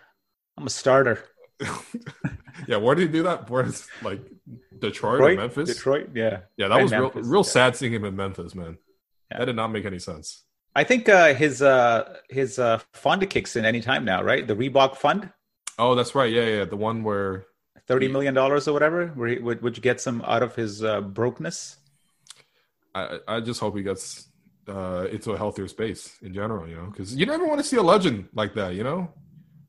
[0.58, 1.24] I'm a starter.
[2.68, 3.50] yeah, where did he do that?
[3.50, 4.22] Where is like
[4.80, 5.70] Detroit, Detroit, or Memphis?
[5.70, 6.40] Detroit, yeah.
[6.58, 7.52] Yeah, that and was Memphis, real, real yeah.
[7.52, 8.78] sad seeing him in Memphis, man.
[9.32, 9.40] Yeah.
[9.40, 10.44] That did not make any sense.
[10.76, 14.48] I think uh, his uh, his uh, fund kicks in anytime now, right?
[14.48, 15.32] The Reebok fund.
[15.78, 16.32] Oh, that's right.
[16.32, 17.46] Yeah, yeah, the one where
[17.90, 19.08] thirty million dollars or whatever.
[19.08, 21.78] Where he, would would you get some out of his uh, brokenness?
[22.96, 24.30] I I just hope he gets
[24.70, 26.70] uh, into a healthier space in general.
[26.70, 28.76] You know, because you never want to see a legend like that.
[28.76, 29.12] You know,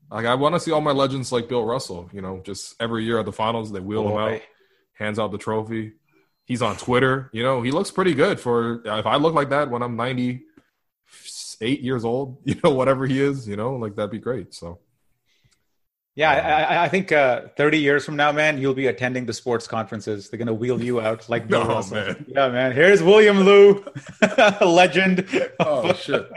[0.09, 2.09] like I want to see all my legends like Bill Russell.
[2.13, 4.09] You know, just every year at the finals they wheel Boy.
[4.11, 4.41] him out,
[4.93, 5.93] hands out the trophy.
[6.45, 7.29] He's on Twitter.
[7.33, 8.81] You know, he looks pretty good for.
[8.85, 10.43] If I look like that when I'm ninety
[11.61, 14.53] eight years old, you know, whatever he is, you know, like that'd be great.
[14.53, 14.79] So,
[16.15, 19.65] Yeah, I, I think uh, 30 years from now, man, you'll be attending the sports
[19.65, 20.29] conferences.
[20.29, 21.95] They're gonna wheel you out like Bill No, Russell.
[21.97, 22.25] man.
[22.27, 22.73] Yeah, man.
[22.73, 23.83] Here's William Lou,
[24.21, 25.25] a legend.
[25.59, 26.29] Oh shit!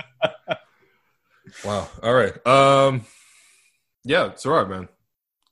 [1.64, 1.88] wow.
[2.02, 2.46] All right.
[2.46, 3.04] Um.
[4.04, 4.88] Yeah, it's all right, man.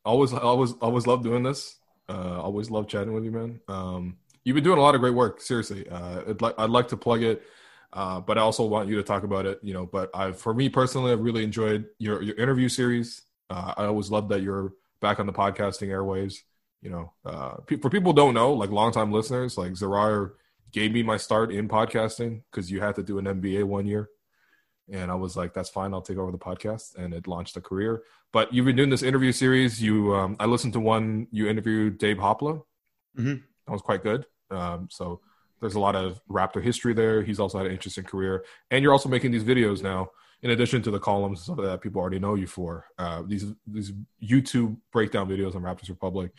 [0.04, 1.76] Always, always, always love doing this.
[2.08, 3.60] Uh, always love chatting with you, man.
[3.68, 5.40] Um, you've been doing a lot of great work.
[5.40, 7.42] Seriously, uh, I'd like, I'd like to plug it,
[7.92, 9.58] uh, but I also want you to talk about it.
[9.62, 13.22] You know, but I, for me personally, I've really enjoyed your your interview series.
[13.50, 16.36] Uh, I always love that you're back on the podcasting airwaves.
[16.80, 20.32] You know, uh, pe- for people who don't know, like longtime listeners, like Zarar
[20.72, 24.08] gave me my start in podcasting because you had to do an MBA one year.
[24.90, 25.94] And I was like, that's fine.
[25.94, 26.96] I'll take over the podcast.
[26.96, 28.02] And it launched a career.
[28.32, 29.80] But you've been doing this interview series.
[29.80, 32.62] You, um, I listened to one you interviewed Dave Hopla.
[33.16, 33.42] Mhm.
[33.66, 34.26] That was quite good.
[34.50, 35.20] Um, so
[35.60, 37.22] there's a lot of Raptor history there.
[37.22, 38.44] He's also had an interesting career.
[38.70, 40.10] And you're also making these videos now,
[40.42, 42.86] in addition to the columns and stuff that people already know you for.
[42.98, 46.32] Uh, these these YouTube breakdown videos on Raptors Republic.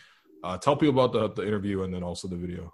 [0.43, 2.73] Uh, tell people about the, the interview and then also the video.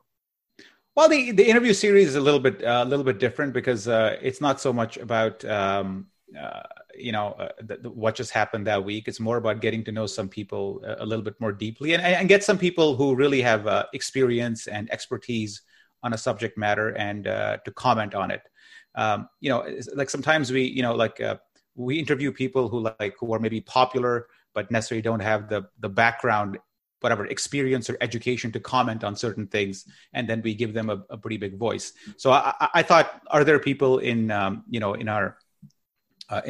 [0.95, 3.87] Well, the, the interview series is a little bit uh, a little bit different because
[3.87, 6.07] uh, it's not so much about um,
[6.37, 6.63] uh,
[6.95, 9.07] you know uh, the, the, what just happened that week.
[9.07, 12.03] It's more about getting to know some people uh, a little bit more deeply and,
[12.03, 15.61] and get some people who really have uh, experience and expertise
[16.03, 18.41] on a subject matter and uh, to comment on it.
[18.95, 19.65] Um, you know,
[19.95, 21.37] like sometimes we you know like uh,
[21.75, 25.89] we interview people who like who are maybe popular but necessarily don't have the the
[25.89, 26.57] background
[27.01, 31.01] whatever experience or education to comment on certain things and then we give them a,
[31.09, 31.93] a pretty big voice.
[32.17, 35.37] So I, I, thought are there people in um, you know in our
[36.29, 36.41] uh,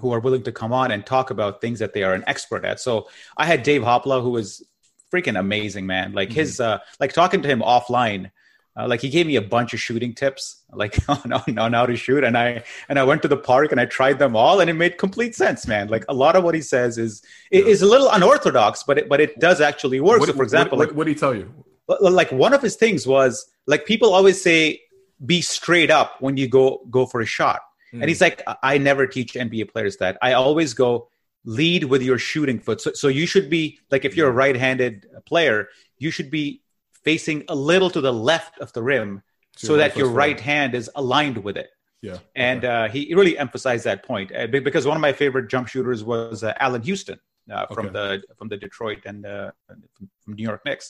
[0.00, 2.64] who are willing to come on and talk about things that they are an expert
[2.64, 2.80] at?
[2.80, 4.66] So i had dave hopla who was
[5.12, 6.12] freaking amazing man.
[6.12, 8.30] Like his uh like talking to him offline
[8.76, 11.86] uh, like he gave me a bunch of shooting tips like on, on, on how
[11.86, 12.24] to shoot.
[12.24, 14.74] And i and i went to the park and i tried them all and it
[14.74, 15.88] made complete sense man.
[15.88, 19.20] Like a lot of what he says is is a little unorthodox but it but
[19.20, 20.20] it does actually work.
[20.20, 21.52] What, so for example what, like what, did he tell you?
[21.88, 24.80] Like one of his things was like people always say
[25.24, 27.60] be straight up when you go go for a shot.
[27.92, 30.16] And he's like "I- i never teach nba players that.
[30.22, 31.08] I always go
[31.44, 32.80] lead with your shooting foot.
[32.80, 35.68] So, so you should be like if you're a right-handed player
[35.98, 36.62] you should be
[37.04, 39.22] facing a little to the left of the rim
[39.56, 41.70] So so your that your right hand is aligned with it
[42.08, 42.18] Yeah.
[42.50, 46.00] and uh, he really emphasized that point uh, because one of my favorite jump shooters
[46.12, 47.18] was uh, Allan Houston
[47.54, 47.92] uh, from Okay.
[47.98, 48.06] the
[48.38, 50.86] from the Detroit and uh, from, New York Knicks,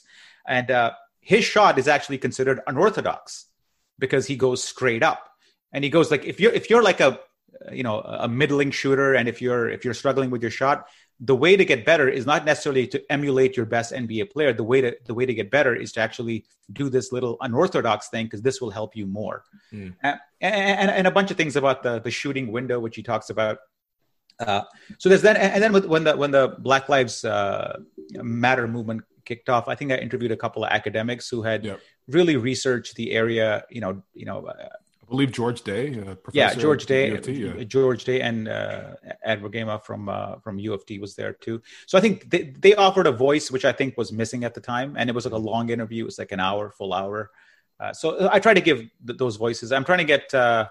[0.56, 0.90] and uh,
[1.32, 3.46] his shot is actually considered unorthodox
[4.04, 5.20] because he goes straight up,
[5.72, 7.10] and he goes like if you're if you're like a
[7.78, 7.96] you know
[8.26, 10.78] a middling shooter, and if you're if you're struggling with your shot.
[11.24, 14.52] The way to get better is not necessarily to emulate your best NBA player.
[14.52, 18.08] The way to the way to get better is to actually do this little unorthodox
[18.08, 19.44] thing because this will help you more
[20.40, 23.30] and, and, and a bunch of things about the the shooting window, which he talks
[23.30, 23.58] about.
[24.40, 24.62] Uh,
[24.98, 27.78] so there's that, and then with, when the when the Black Lives uh,
[28.14, 31.80] Matter movement kicked off, I think I interviewed a couple of academics who had Yep.
[32.08, 33.62] really researched the area.
[33.70, 34.68] You know, you know, uh,
[35.12, 36.00] believe George Dei.
[36.00, 37.64] Uh, yeah, George Dei, U of T, yeah.
[37.64, 41.62] George Dei, and uh, Edward Gama from uh, from U of T was there too.
[41.86, 44.60] So I think they, they offered a voice which I think was missing at the
[44.60, 46.02] time, and it was like a long interview.
[46.04, 47.30] It was like an hour, full hour.
[47.78, 49.72] Uh, so I try to give th- those voices.
[49.72, 50.68] I'm trying to get uh,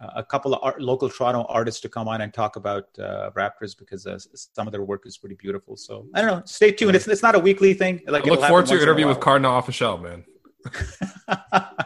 [0.00, 3.76] a couple of art, local Toronto artists to come on and talk about uh, Raptors
[3.78, 5.76] because uh, some of their work is pretty beautiful.
[5.76, 6.42] So I don't know.
[6.44, 6.96] Stay tuned.
[6.96, 8.02] It's it's not a weekly thing.
[8.06, 9.20] Like I look forward to your once in interview with.
[9.20, 10.24] Cardinal Offishall, man.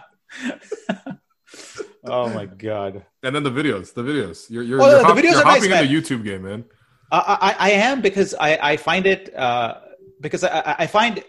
[2.05, 3.05] oh my god.
[3.23, 4.51] And then the videos, the videos.
[4.51, 6.01] You're you're, Oh, you're, the hop- videos you're are nice, hopping in the.
[6.01, 6.65] YouTube game, man.
[7.11, 9.81] I, I, I am because I, I find it uh,
[10.21, 11.23] because I, I find uh,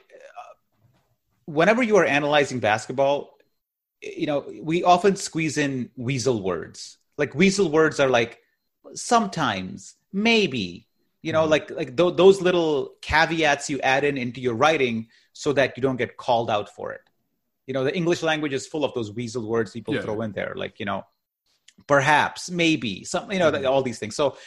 [1.46, 3.38] whenever you are analyzing basketball,
[4.02, 6.98] you know, we often squeeze in weasel words.
[7.18, 8.40] Like weasel words are like
[8.94, 10.88] sometimes, maybe,
[11.22, 15.54] you know, like like th- those little caveats you add in into your writing so
[15.54, 17.02] that you don't get called out for it.
[17.66, 20.02] You know, the English language is full of those weasel words people Yeah.
[20.02, 21.06] throw in there, like you know,
[21.88, 23.70] perhaps, maybe, some, you know, Mhm.
[23.70, 24.16] all these things.
[24.16, 24.38] So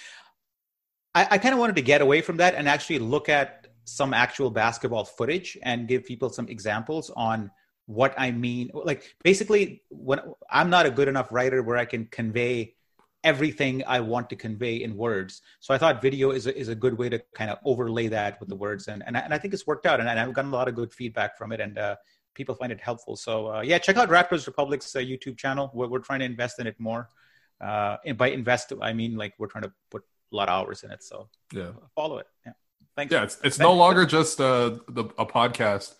[1.14, 4.12] I, I kind of wanted to get away from that and actually look at some
[4.12, 7.51] actual basketball footage and give people some examples on
[7.86, 8.70] what I mean.
[8.74, 10.20] Like basically, when
[10.51, 12.74] I'm not a good enough writer where I can convey
[13.24, 15.43] everything I want to convey in words.
[15.60, 18.38] So I thought video is a, is a good way to kind of overlay that
[18.38, 20.32] with the words, and and I, and I think it's worked out, and, and I've
[20.32, 21.97] gotten a lot of good feedback from it, and uh,
[22.37, 23.17] people find it helpful.
[23.17, 25.71] So uh, yeah, check out Raptors Republic's uh, YouTube channel.
[25.75, 27.09] We're, we're trying to invest in it more.
[27.61, 30.03] Uh, and by invest, I mean like we're trying to put
[30.33, 31.03] a lot of hours in it.
[31.03, 31.73] So Yeah.
[31.95, 32.29] follow it.
[32.45, 32.53] Yeah.
[32.95, 33.13] Thanks.
[33.13, 35.95] Yeah, it's it's no longer just uh, the a podcast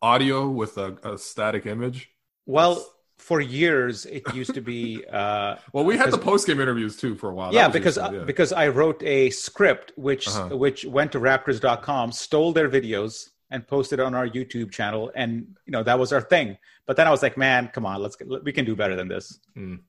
[0.00, 2.10] audio with a, a static image.
[2.46, 2.84] Well,
[3.22, 7.14] for years it used to be uh, well we had the post game interviews too
[7.14, 8.06] for a while yeah because yeah.
[8.06, 10.56] Uh, because i wrote a script which uh-huh.
[10.56, 15.72] which went to raptors.com stole their videos and posted on our youtube channel and you
[15.72, 16.56] know that was our thing.
[16.86, 19.06] But then i was like man come on let's get, we can do better than
[19.06, 19.38] this.
[19.56, 19.80] Mm.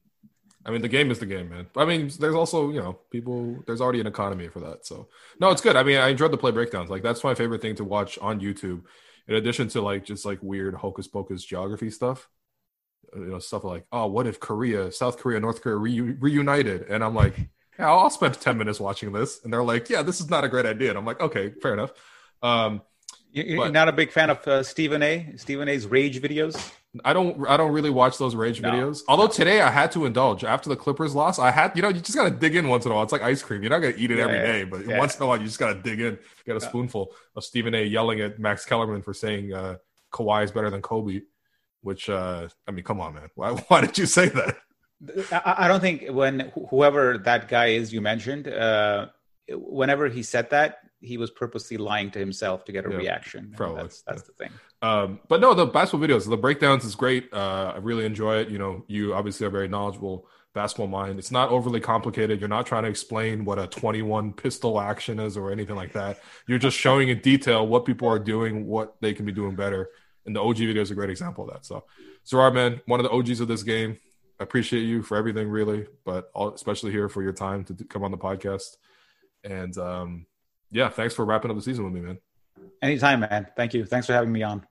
[0.66, 1.66] i mean the game is the game man.
[1.76, 5.08] I mean there's also you know people there's already an economy for that so.
[5.40, 5.76] No it's good.
[5.76, 6.90] I mean i enjoyed the play breakdowns.
[6.90, 8.84] Like that's my favorite thing to watch on youtube
[9.28, 12.30] in addition to like just like weird hocus pocus geography stuff.
[13.16, 16.84] You know stuff like oh what if korea south korea north korea re- reunited?
[16.90, 17.36] And i'm like
[17.80, 19.42] yeah i'll spend 10 minutes watching this.
[19.44, 20.90] And they're like yeah this is not a great idea.
[20.90, 21.92] And i'm like okay fair enough.
[22.42, 22.82] Um
[23.34, 25.34] you're but, not a big fan of uh, Stephen A.
[25.38, 26.72] Stephen A's rage videos.
[27.04, 27.48] I don't.
[27.48, 28.70] I don't really watch those rage no.
[28.70, 29.02] videos.
[29.08, 31.40] Although today I had to indulge after the Clippers loss.
[31.40, 33.04] I had, you know, you just gotta dig in once in a while.
[33.04, 33.64] It's like ice cream.
[33.64, 35.00] You're not gonna eat it yeah, every yeah, day, but yeah.
[35.00, 36.20] once in a while you just gotta dig in.
[36.46, 37.84] Get a spoonful of Stephen A.
[37.84, 39.78] yelling at Max Kellerman for saying uh,
[40.14, 41.22] Kawhi is better than Kobe.
[41.82, 43.30] Which uh, I mean, come on, man.
[43.34, 43.52] Why?
[43.68, 44.58] Why did you say that?
[45.32, 49.08] I don't think when whoever that guy is you mentioned, uh,
[49.50, 53.54] whenever he said that, he was purposely lying to himself to get a yeah, reaction.
[53.56, 53.82] Probably.
[53.82, 54.28] That's that's yeah.
[54.28, 54.60] the thing.
[54.82, 57.32] Um, but no, the basketball videos, the breakdowns is great.
[57.34, 58.50] Uh, I really enjoy it.
[58.50, 61.20] You know, you obviously are very knowledgeable basketball mind.
[61.20, 62.40] It's not overly complicated.
[62.40, 66.20] You're not trying to explain what a 21 pistol action is or anything like that.
[66.48, 69.90] You're just showing in detail what people are doing, what they can be doing better.
[70.26, 71.66] And the OG video is a great example of that.
[71.66, 71.84] So,
[72.26, 73.98] Zarar, man, one of the OGs of this game.
[74.40, 78.12] I appreciate you for everything, really, but especially here for your time to come on
[78.12, 78.78] the podcast.
[79.44, 80.26] And um,
[80.74, 82.18] yeah, thanks for wrapping up the season with me, man.
[82.82, 83.48] Anytime, man.
[83.56, 83.86] Thank you.
[83.86, 84.66] Thanks for having me on.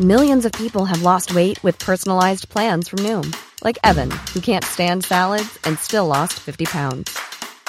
[0.00, 4.64] Millions of people have lost weight with personalized plans from Noom, like Evan, who can't
[4.64, 7.18] stand salads and still lost 50 pounds.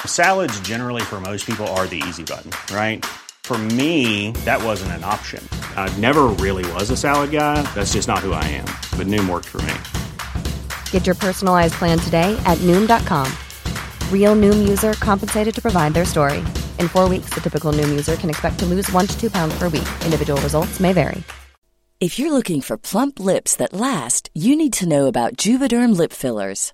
[0.05, 3.05] Salads, generally, for most people, are the easy button, right?
[3.43, 5.45] For me, that wasn't an option.
[5.75, 7.61] I never really was a salad guy.
[7.75, 8.65] That's just not who I am.
[8.97, 9.73] But Noom worked for me.
[10.91, 13.27] Get your personalized plan today at Noom.com.
[14.11, 16.37] Real Noom user compensated to provide their story.
[16.79, 19.53] In four weeks, the typical Noom user can expect to lose one to two pounds
[19.59, 19.89] per week.
[20.05, 21.21] Individual results may vary.
[21.99, 26.11] If you're looking for plump lips that last, you need to know about Juvederm lip
[26.11, 26.73] fillers.